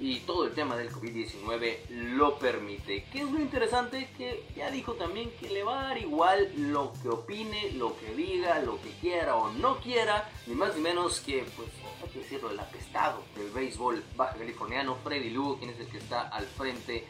y 0.02 0.20
todo 0.22 0.46
el 0.46 0.54
tema 0.54 0.76
del 0.76 0.92
COVID-19 0.92 1.90
lo 1.90 2.40
permite. 2.40 3.06
¿Qué 3.12 3.20
es 3.20 3.32
lo 3.32 3.40
interesante? 3.40 4.10
Que 4.18 4.44
ya 4.56 4.72
dijo 4.72 4.94
también 4.94 5.32
que 5.40 5.48
le 5.50 5.62
va 5.62 5.80
a 5.80 5.84
dar 5.90 5.98
igual 6.00 6.52
lo 6.58 6.92
que 7.02 7.10
opine, 7.10 7.72
lo 7.74 7.96
que 8.00 8.16
diga, 8.16 8.60
lo 8.60 8.82
que 8.82 8.90
quiera 9.00 9.36
o 9.36 9.52
no 9.52 9.78
quiera, 9.78 10.28
ni 10.48 10.56
más 10.56 10.76
ni 10.76 10.82
menos 10.82 11.20
que, 11.20 11.46
pues, 11.56 11.70
hay 12.04 12.10
que 12.10 12.20
decirlo, 12.20 12.50
el 12.50 12.60
apestado 12.60 13.22
del 13.36 13.52
béisbol 13.52 14.04
baja 14.16 14.38
californiano, 14.38 14.98
Freddy 15.04 15.30
Lugo, 15.30 15.60
quien 15.60 15.70
es 15.70 15.80
el 15.80 15.88
que 15.88 16.00
está 16.00 16.30
al 16.30 16.46
frente 16.48 17.06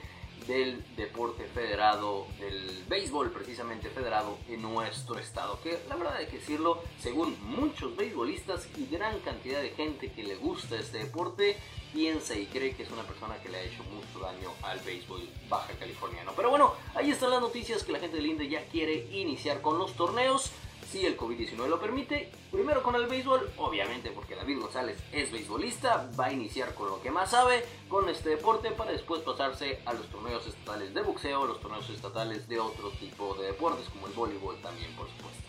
del 0.48 0.84
deporte 0.96 1.46
federado, 1.46 2.28
del 2.40 2.84
béisbol 2.88 3.32
precisamente 3.32 3.90
federado 3.90 4.38
en 4.48 4.62
nuestro 4.62 5.20
estado. 5.20 5.60
Que 5.62 5.80
la 5.88 5.96
verdad 5.96 6.16
hay 6.18 6.28
que 6.28 6.40
decirlo, 6.40 6.82
según 7.00 7.38
muchos 7.44 7.96
beisbolistas 7.96 8.68
y 8.78 8.86
gran 8.88 9.20
cantidad 9.20 9.62
de 9.62 9.70
gente 9.70 10.12
que 10.12 10.24
le 10.24 10.36
gusta 10.36 10.78
este 10.78 11.00
deporte, 11.00 11.58
piensa 11.94 12.36
y 12.36 12.46
cree 12.46 12.76
que 12.76 12.84
es 12.84 12.92
una 12.92 13.04
persona 13.04 13.36
que 13.42 13.50
le 13.50 13.58
ha 13.58 13.64
hecho 13.64 13.84
mucho 13.84 14.20
daño 14.20 14.50
al 14.64 14.80
béisbol 14.80 15.22
baja 15.50 15.74
californiano. 15.74 16.34
Pero 16.36 16.50
bueno, 16.50 16.74
ahí 16.96 17.12
están 17.12 17.32
las 17.32 17.42
noticias 17.42 17.84
que 17.84 17.92
la 17.92 18.00
gente 18.00 18.18
del 18.18 18.28
INDE 18.28 18.50
ya 18.50 18.66
quiere 18.66 19.08
iniciar 19.12 19.62
con 19.62 19.78
los 19.78 19.94
torneos 19.94 20.52
si 20.92 21.06
el 21.06 21.18
COVID-19 21.18 21.68
lo 21.68 21.80
permite. 21.80 22.32
Primero 22.52 22.84
con 22.84 22.96
el 22.96 23.08
béisbol, 23.08 23.52
obviamente 23.58 24.12
porque 24.12 24.36
David 24.36 24.60
González 24.60 24.98
es 25.12 25.32
beisbolista, 25.32 26.10
va 26.20 26.26
a 26.26 26.34
iniciar 26.34 26.74
con 26.76 26.90
lo 26.90 27.02
que 27.02 27.12
más 27.12 27.32
sabe, 27.32 27.64
con 27.88 28.10
este 28.10 28.30
deporte, 28.30 28.72
para 28.72 28.92
después 28.92 29.22
pasarse 29.22 29.80
a 29.86 29.94
los 29.94 30.08
torneos 30.10 30.46
estatales 30.46 30.94
de 30.94 31.02
boxeo, 31.02 31.46
los 31.46 31.62
torneos 31.62 31.90
estatales 31.90 32.48
de 32.48 32.60
otro 32.60 32.90
tipo 32.92 33.36
de 33.36 33.48
deportes, 33.48 33.88
como 33.90 34.08
el 34.08 34.14
voleibol 34.14 34.58
también, 34.62 34.94
por 34.96 35.08
supuesto. 35.08 35.42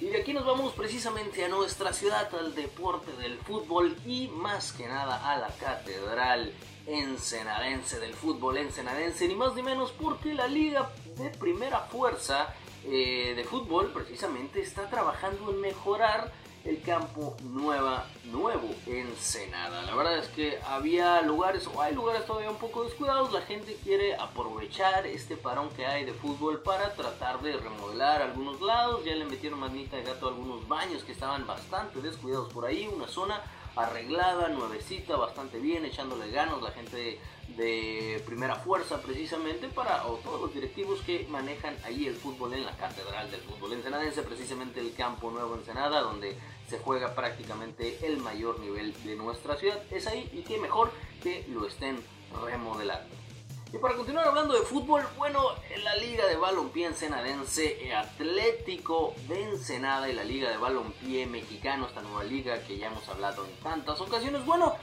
Y 0.00 0.06
de 0.06 0.20
aquí 0.20 0.32
nos 0.32 0.46
vamos 0.46 0.74
precisamente 0.74 1.44
a 1.44 1.48
nuestra 1.48 1.92
ciudad, 1.92 2.32
al 2.32 2.54
deporte 2.54 3.10
del 3.16 3.36
fútbol 3.38 3.96
y 4.06 4.28
más 4.28 4.72
que 4.72 4.86
nada 4.86 5.28
a 5.28 5.38
la 5.38 5.48
catedral 5.48 6.52
ensenadense 6.86 7.98
del 7.98 8.14
fútbol 8.14 8.58
ensenadense, 8.58 9.26
ni 9.26 9.34
más 9.34 9.54
ni 9.54 9.62
menos 9.62 9.90
porque 9.90 10.34
la 10.34 10.46
liga 10.46 10.90
de 11.16 11.30
primera 11.30 11.80
fuerza 11.80 12.54
eh, 12.84 13.34
de 13.36 13.44
fútbol 13.44 13.90
precisamente 13.92 14.60
está 14.60 14.88
trabajando 14.88 15.50
en 15.50 15.60
mejorar 15.60 16.32
el 16.64 16.82
campo 16.82 17.36
nueva, 17.42 18.06
nuevo 18.24 18.68
Ensenada. 18.86 19.82
La 19.82 19.94
verdad 19.94 20.18
es 20.18 20.28
que 20.28 20.58
había 20.66 21.22
lugares, 21.22 21.66
o 21.66 21.80
hay 21.80 21.94
lugares 21.94 22.26
todavía 22.26 22.50
un 22.50 22.58
poco 22.58 22.84
descuidados. 22.84 23.32
La 23.32 23.42
gente 23.42 23.76
quiere 23.82 24.16
aprovechar 24.16 25.06
este 25.06 25.36
parón 25.36 25.70
que 25.70 25.86
hay 25.86 26.04
de 26.04 26.12
fútbol 26.12 26.60
para 26.60 26.92
tratar 26.94 27.40
de 27.40 27.56
remodelar 27.56 28.22
algunos 28.22 28.60
lados. 28.60 29.04
Ya 29.04 29.14
le 29.14 29.24
metieron 29.24 29.60
manita 29.60 29.96
de 29.96 30.02
gato 30.02 30.26
a 30.26 30.30
algunos 30.30 30.66
baños 30.68 31.04
que 31.04 31.12
estaban 31.12 31.46
bastante 31.46 32.00
descuidados 32.00 32.52
por 32.52 32.66
ahí. 32.66 32.88
Una 32.94 33.08
zona 33.08 33.40
arreglada, 33.78 34.48
nuevecita, 34.48 35.16
bastante 35.16 35.58
bien, 35.60 35.84
echándole 35.84 36.30
ganas 36.30 36.60
la 36.60 36.72
gente 36.72 37.20
de, 37.56 38.22
primera 38.26 38.56
fuerza 38.56 39.00
precisamente 39.00 39.68
para 39.68 40.06
o 40.06 40.16
todos 40.16 40.40
los 40.40 40.54
directivos 40.54 41.00
que 41.00 41.26
manejan 41.28 41.76
ahí 41.84 42.06
el 42.06 42.14
fútbol 42.14 42.54
en 42.54 42.64
la 42.64 42.76
catedral 42.76 43.30
del 43.30 43.40
fútbol 43.40 43.72
ensenadense, 43.72 44.22
precisamente 44.22 44.80
el 44.80 44.94
campo 44.94 45.30
nuevo 45.30 45.54
Ensenada, 45.54 46.00
donde 46.00 46.36
se 46.68 46.78
juega 46.78 47.14
prácticamente 47.14 48.04
el 48.06 48.18
mayor 48.18 48.60
nivel 48.60 48.92
de 49.04 49.16
nuestra 49.16 49.56
ciudad. 49.56 49.80
Es 49.90 50.06
ahí 50.06 50.28
y 50.32 50.42
qué 50.42 50.58
mejor 50.58 50.90
que 51.22 51.46
lo 51.48 51.66
estén 51.66 51.98
remodelando. 52.44 53.27
Y 53.72 53.76
para 53.76 53.96
continuar 53.96 54.26
hablando 54.26 54.54
de 54.54 54.62
fútbol, 54.62 55.06
bueno, 55.18 55.42
en 55.68 55.84
la 55.84 55.94
Liga 55.96 56.26
de 56.26 56.36
Balompié 56.36 56.86
Ensenadense, 56.86 57.94
Atlético 57.94 59.14
de 59.28 59.42
Ensenada 59.42 60.08
y 60.08 60.14
la 60.14 60.24
Liga 60.24 60.48
de 60.48 60.56
Balompié 60.56 61.26
Mexicano, 61.26 61.86
esta 61.86 62.00
nueva 62.00 62.24
liga 62.24 62.62
que 62.62 62.78
ya 62.78 62.86
hemos 62.86 63.06
hablado 63.08 63.44
en 63.44 63.52
tantas 63.62 64.00
ocasiones, 64.00 64.46
bueno, 64.46 64.74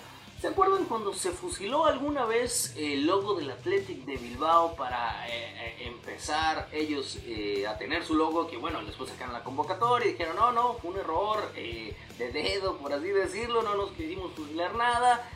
¿Se 0.41 0.49
acuerdan 0.49 0.83
cuando 0.85 1.13
se 1.13 1.31
fusiló 1.31 1.85
alguna 1.85 2.25
vez 2.25 2.75
el 2.77 3.07
logo 3.07 3.35
del 3.35 3.49
Athletic 3.49 4.03
de 4.03 4.17
Bilbao 4.17 4.75
para 4.75 5.27
eh, 5.29 5.31
eh, 5.33 5.87
empezar 5.87 6.67
ellos 6.73 7.19
eh, 7.25 7.65
a 7.65 7.77
tener 7.77 8.03
su 8.03 8.15
logo? 8.15 8.45
Que 8.45 8.57
bueno, 8.57 8.83
después 8.85 9.09
sacaron 9.09 9.33
la 9.33 9.43
convocatoria 9.43 10.07
y 10.07 10.11
dijeron, 10.11 10.35
no, 10.35 10.51
no, 10.51 10.73
fue 10.73 10.91
un 10.91 10.97
error 10.97 11.53
de 11.53 12.31
dedo, 12.31 12.77
por 12.77 12.91
así 12.91 13.07
decirlo, 13.07 13.63
no 13.63 13.75
nos 13.75 13.91
quisimos 13.93 14.33
fusilar 14.33 14.75
nada. 14.75 15.27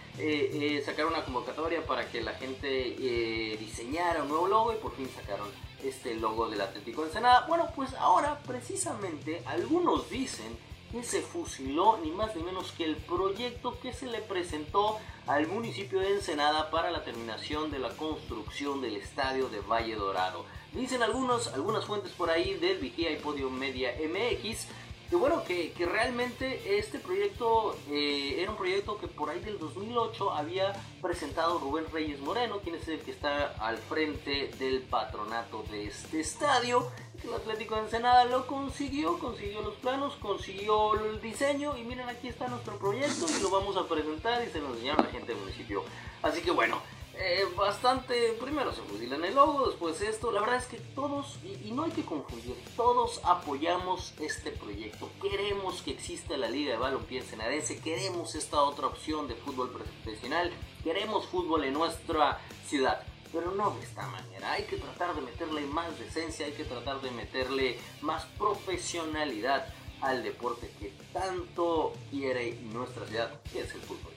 Sacaron 0.86 1.14
una 1.14 1.24
convocatoria 1.24 1.86
para 1.86 2.10
que 2.10 2.22
la 2.22 2.34
gente 2.34 3.58
diseñara 3.60 4.24
un 4.24 4.30
nuevo 4.30 4.48
logo 4.48 4.74
y 4.74 4.78
por 4.78 4.96
fin 4.96 5.10
sacaron 5.16 5.48
este 5.84 6.16
logo 6.16 6.50
del 6.50 6.62
Atlético 6.62 7.02
de 7.02 7.08
Ensenada. 7.08 7.46
Bueno, 7.48 7.70
pues 7.76 7.94
ahora 7.94 8.40
precisamente 8.46 9.42
algunos 9.46 10.10
dicen 10.10 10.58
que 10.92 11.04
se 11.04 11.22
fusiló 11.22 12.00
ni 12.04 12.10
más 12.12 12.36
ni 12.36 12.42
menos 12.42 12.72
que 12.72 12.84
el 12.84 12.96
proyecto 12.96 13.80
que 13.80 13.94
se 13.94 14.08
le 14.08 14.20
presentó 14.22 14.98
al 15.28 15.48
municipio 15.48 16.00
de 16.00 16.16
Ensenada 16.16 16.72
para 16.72 16.90
la 16.90 17.04
terminación 17.04 17.70
de 17.70 17.78
la 17.78 17.90
construcción 17.90 18.82
del 18.82 18.98
estadio 18.98 19.50
de 19.50 19.60
Valle 19.60 19.96
Dorado. 19.96 20.46
Dicen 20.74 21.04
algunos, 21.04 21.48
algunas 21.50 21.86
fuentes 21.86 22.12
por 22.14 22.32
ahí 22.32 22.56
del 22.56 22.80
Vigía 22.80 23.12
y 23.12 23.18
Podio 23.18 23.52
Media 23.52 23.94
MX 24.04 24.68
que 25.10 25.16
bueno, 25.16 25.44
que, 25.44 25.74
realmente 25.92 26.78
este 26.78 27.00
proyecto 27.00 27.76
eh, 27.90 28.36
era 28.40 28.52
un 28.52 28.58
proyecto 28.58 29.00
que 29.00 29.08
por 29.08 29.30
ahí 29.30 29.40
del 29.40 29.58
2008 29.58 30.32
había 30.32 30.74
presentado 31.02 31.58
Rubén 31.58 31.86
Reyes 31.92 32.20
Moreno, 32.20 32.60
quien 32.60 32.76
es 32.76 32.88
el 32.88 33.00
que 33.00 33.12
está 33.12 33.56
al 33.60 33.78
frente 33.78 34.52
del 34.60 34.82
patronato 34.84 35.64
de 35.72 35.88
este 35.88 36.20
estadio. 36.20 36.92
El 37.24 37.34
Atlético 37.34 37.76
de 37.76 37.82
Ensenada 37.82 38.26
lo 38.26 38.46
consiguió, 38.46 39.18
consiguió 39.18 39.62
los 39.62 39.76
planos, 39.76 40.16
consiguió 40.22 40.94
el 40.94 41.20
diseño 41.22 41.76
y 41.76 41.84
miren 41.84 42.08
aquí 42.08 42.28
está 42.28 42.48
nuestro 42.48 42.78
proyecto 42.78 43.26
y 43.28 43.42
lo 43.42 43.50
vamos 43.50 43.78
a 43.78 43.88
presentar 43.88 44.48
y 44.48 44.52
se 44.52 44.60
lo 44.60 44.74
enseñaron 44.74 45.02
a 45.02 45.08
la 45.08 45.12
gente 45.12 45.34
del 45.34 45.42
municipio. 45.42 45.84
Así 46.22 46.42
que 46.42 46.52
bueno, 46.52 46.82
eh, 47.22 47.46
bastante, 47.54 48.34
primero 48.40 48.74
se 48.74 48.82
fusilan 48.82 49.26
el 49.26 49.36
logo, 49.36 49.68
después 49.68 50.02
esto, 50.02 50.32
la 50.32 50.40
verdad 50.40 50.56
es 50.56 50.68
que 50.68 50.78
todos, 50.96 51.38
y, 51.44 51.70
no 51.72 51.84
hay 51.84 51.92
que 51.92 52.06
confundir, 52.06 52.56
todos 52.78 53.20
apoyamos 53.26 54.14
este 54.22 54.52
proyecto, 54.52 55.10
queremos 55.22 55.82
que 55.82 55.92
exista 55.92 56.38
la 56.38 56.50
Liga 56.50 56.72
de 56.72 56.78
Balompié 56.78 57.22
Senadense, 57.22 57.82
queremos 57.82 58.36
esta 58.36 58.62
otra 58.62 58.88
opción 58.88 59.28
de 59.28 59.36
fútbol 59.36 59.70
profesional, 59.70 60.50
queremos 60.82 61.26
fútbol 61.28 61.66
en 61.66 61.74
nuestra 61.74 62.40
ciudad, 62.66 63.04
pero 63.34 63.52
no 63.52 63.72
de 63.72 63.84
esta 63.84 64.08
manera, 64.08 64.54
hay 64.54 64.64
que 64.64 64.78
tratar 64.78 65.14
de 65.14 65.22
meterle 65.22 65.66
más 65.66 66.00
decencia, 66.00 66.46
hay 66.46 66.54
que 66.54 66.64
tratar 66.64 67.02
de 67.02 67.12
meterle 67.12 67.78
más 68.02 68.26
profesionalidad 68.38 69.68
al 70.00 70.24
deporte 70.24 70.72
que 70.80 70.94
tanto 71.12 71.94
quiere 72.10 72.54
nuestra 72.62 73.06
ciudad, 73.06 73.42
que 73.52 73.60
es 73.60 73.76
el 73.76 73.82
fútbol. 73.82 74.09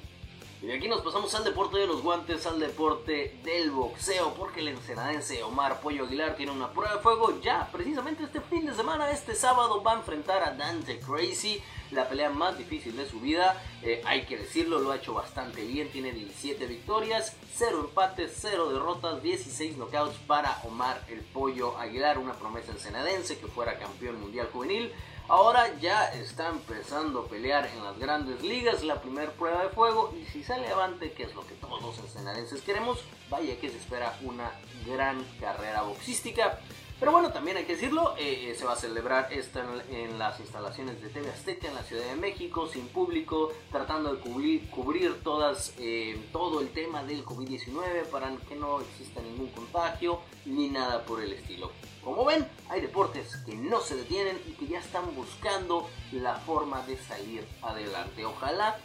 Y 0.63 0.71
aquí 0.71 0.87
nos 0.87 1.03
pasamos 1.03 1.35
al 1.35 1.43
deporte 1.43 1.77
de 1.77 1.89
los 1.89 2.03
guantes, 2.03 2.47
al 2.47 2.61
deporte 2.61 3.37
del 3.43 3.73
boxeo, 3.73 4.33
porque 4.35 4.61
el 4.61 4.69
ensenadense 4.69 5.43
Omar 5.43 5.81
Pollo 5.81 6.05
Aguilar 6.05 6.37
tiene 6.37 6.53
una 6.53 6.71
prueba 6.71 6.95
de 6.95 7.01
fuego 7.01 7.41
ya 7.41 7.69
precisamente 7.73 8.23
este 8.23 8.41
fin 8.41 8.67
de 8.67 8.75
semana, 8.75 9.11
este 9.11 9.35
sábado 9.35 9.83
va 9.83 9.95
a 9.95 9.97
enfrentar 9.97 10.41
a 10.45 10.53
Dante 10.53 11.01
Crazy, 11.01 11.61
la 11.91 12.09
pelea 12.09 12.31
más 12.31 12.57
difícil 12.57 12.97
de 12.97 13.09
su 13.09 13.19
vida, 13.19 13.61
eh, 13.83 14.03
hay 14.05 14.25
que 14.25 14.39
decirlo, 14.39 14.79
lo 14.79 14.93
ha 14.93 14.97
hecho 14.99 15.15
bastante 15.15 15.65
bien, 15.65 15.91
tiene 15.91 16.13
17 16.13 16.65
victorias, 16.69 17.37
0 17.57 17.87
empates, 17.89 18.33
0 18.37 18.73
derrotas, 18.73 19.21
16 19.21 19.77
knockouts 19.77 20.17
para 20.29 20.61
Omar 20.63 21.03
el 21.09 21.23
Pollo 21.23 21.77
Aguilar, 21.77 22.19
una 22.19 22.35
promesa 22.35 22.71
ensenadense 22.71 23.37
que 23.37 23.49
fuera 23.49 23.81
campeón 23.81 24.21
mundial 24.21 24.49
juvenil. 24.53 24.93
Ahora 25.33 25.81
ya 25.81 26.13
está 26.13 26.51
empezando 26.51 27.21
a 27.21 27.27
pelear 27.27 27.67
en 27.67 27.83
las 27.83 27.99
grandes 27.99 28.43
ligas, 28.43 28.85
la 28.85 29.01
primera 29.01 29.33
prueba 29.33 29.63
de 29.63 29.71
fuego, 29.71 30.15
y 30.15 30.27
si 30.27 30.45
sale 30.45 30.69
avante, 30.69 31.13
que 31.13 31.23
es 31.23 31.35
lo 31.35 31.41
que 31.47 31.55
todos 31.55 31.81
los 31.81 31.99
escenarenses 32.01 32.61
queremos, 32.61 33.03
vaya 33.31 33.59
que 33.59 33.71
se 33.71 33.79
espera 33.79 34.15
una 34.21 34.51
gran 34.85 35.25
carrera 35.41 35.81
boxística. 35.85 36.61
Pero 37.03 37.11
bueno, 37.11 37.33
también 37.33 37.57
hay 37.57 37.65
que 37.65 37.73
decirlo, 37.73 38.15
eh, 38.17 38.51
eh, 38.51 38.55
se 38.55 38.65
va 38.65 38.75
a 38.75 38.77
celebrar 38.77 39.33
esta 39.33 39.67
en, 39.91 40.21
las 40.21 40.39
instalaciones 40.39 41.03
de 41.03 41.09
TV 41.09 41.31
Azteca 41.31 41.67
en 41.67 41.75
la 41.75 41.83
Ciudad 41.83 42.05
de 42.05 42.15
México, 42.15 42.69
sin 42.69 42.87
público, 42.87 43.51
tratando 43.73 44.15
de 44.15 44.21
cubrir, 44.21 45.21
todas, 45.25 45.75
eh, 45.79 46.17
todo 46.31 46.61
el 46.61 46.69
tema 46.69 47.03
del 47.03 47.25
COVID-19 47.25 48.05
para 48.05 48.31
que 48.49 48.55
no 48.55 48.81
exista 48.81 49.21
ningún 49.21 49.49
contagio 49.49 50.21
ni 50.45 50.69
nada 50.69 51.05
por 51.05 51.21
el 51.21 51.33
estilo. 51.33 51.73
Como 52.05 52.25
ven, 52.25 52.47
hay 52.69 52.81
deportes 52.81 53.37
que 53.39 53.57
no 53.57 53.81
se 53.81 53.97
detienen 53.97 54.41
y 54.47 54.53
que 54.53 54.69
ya 54.69 54.79
están 54.79 55.13
buscando 55.17 55.91
la 56.13 56.37
forma 56.37 56.87
de 56.87 56.99
salir 56.99 57.45
adelante. 57.63 58.25
Ojalá 58.25 58.79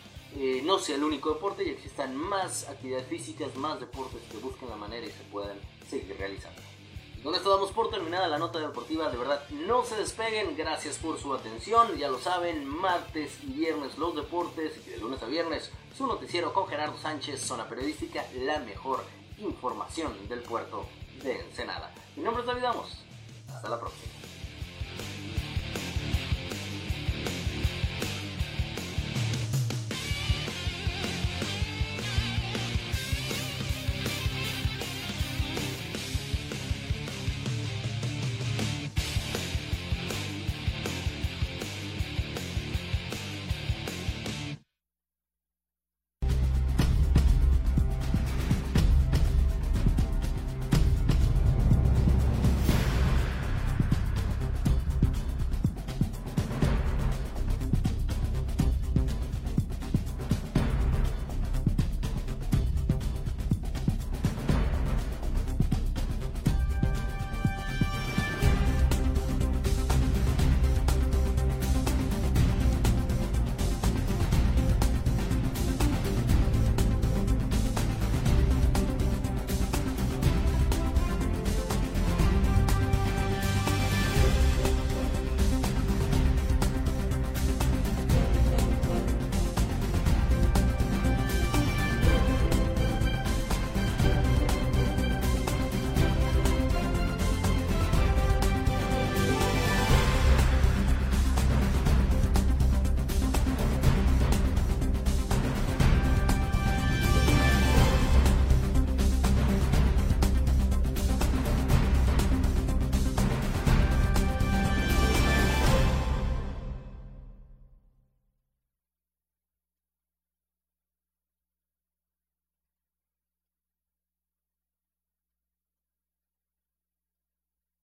no 0.63 0.79
sea 0.79 0.95
el 0.95 1.03
único 1.03 1.35
deporte 1.35 1.63
y 1.63 1.69
existan 1.69 2.15
más 2.15 2.67
actividades 2.67 3.05
físicas, 3.05 3.55
más 3.57 3.79
deportes 3.79 4.23
que 4.31 4.37
busquen 4.37 4.69
la 4.69 4.75
manera 4.75 5.05
y 5.05 5.11
se 5.11 5.23
puedan 5.31 5.59
seguir 5.87 6.17
realizando. 6.17 6.66
Con 7.27 7.35
esto 7.35 7.49
damos 7.49 7.73
por 7.73 7.89
terminada 7.89 8.29
la 8.29 8.39
nota 8.39 8.57
deportiva. 8.57 9.09
De 9.09 9.17
verdad, 9.17 9.43
no 9.49 9.83
se 9.83 9.97
despeguen. 9.97 10.55
Gracias 10.55 10.95
por 10.95 11.19
su 11.19 11.33
atención. 11.33 11.97
Ya 11.97 12.07
lo 12.07 12.19
saben, 12.19 12.65
martes 12.65 13.43
y 13.43 13.47
viernes 13.47 13.97
los 13.97 14.15
deportes 14.15 14.77
y 14.87 14.91
de 14.91 14.97
lunes 14.99 15.21
a 15.21 15.25
viernes 15.25 15.69
su 15.93 16.07
noticiero 16.07 16.53
con 16.53 16.69
Gerardo 16.69 16.97
Sánchez, 16.97 17.41
zona 17.41 17.67
periodística, 17.67 18.23
la 18.33 18.59
mejor 18.59 19.03
información 19.39 20.29
del 20.29 20.39
puerto 20.39 20.85
de 21.21 21.41
Ensenada. 21.41 21.93
Mi 22.15 22.23
nombre 22.23 22.43
es 22.43 22.47
David 22.47 22.63
Amos. 22.63 22.97
Hasta 23.53 23.67
la 23.71 23.77
próxima. 23.77 24.26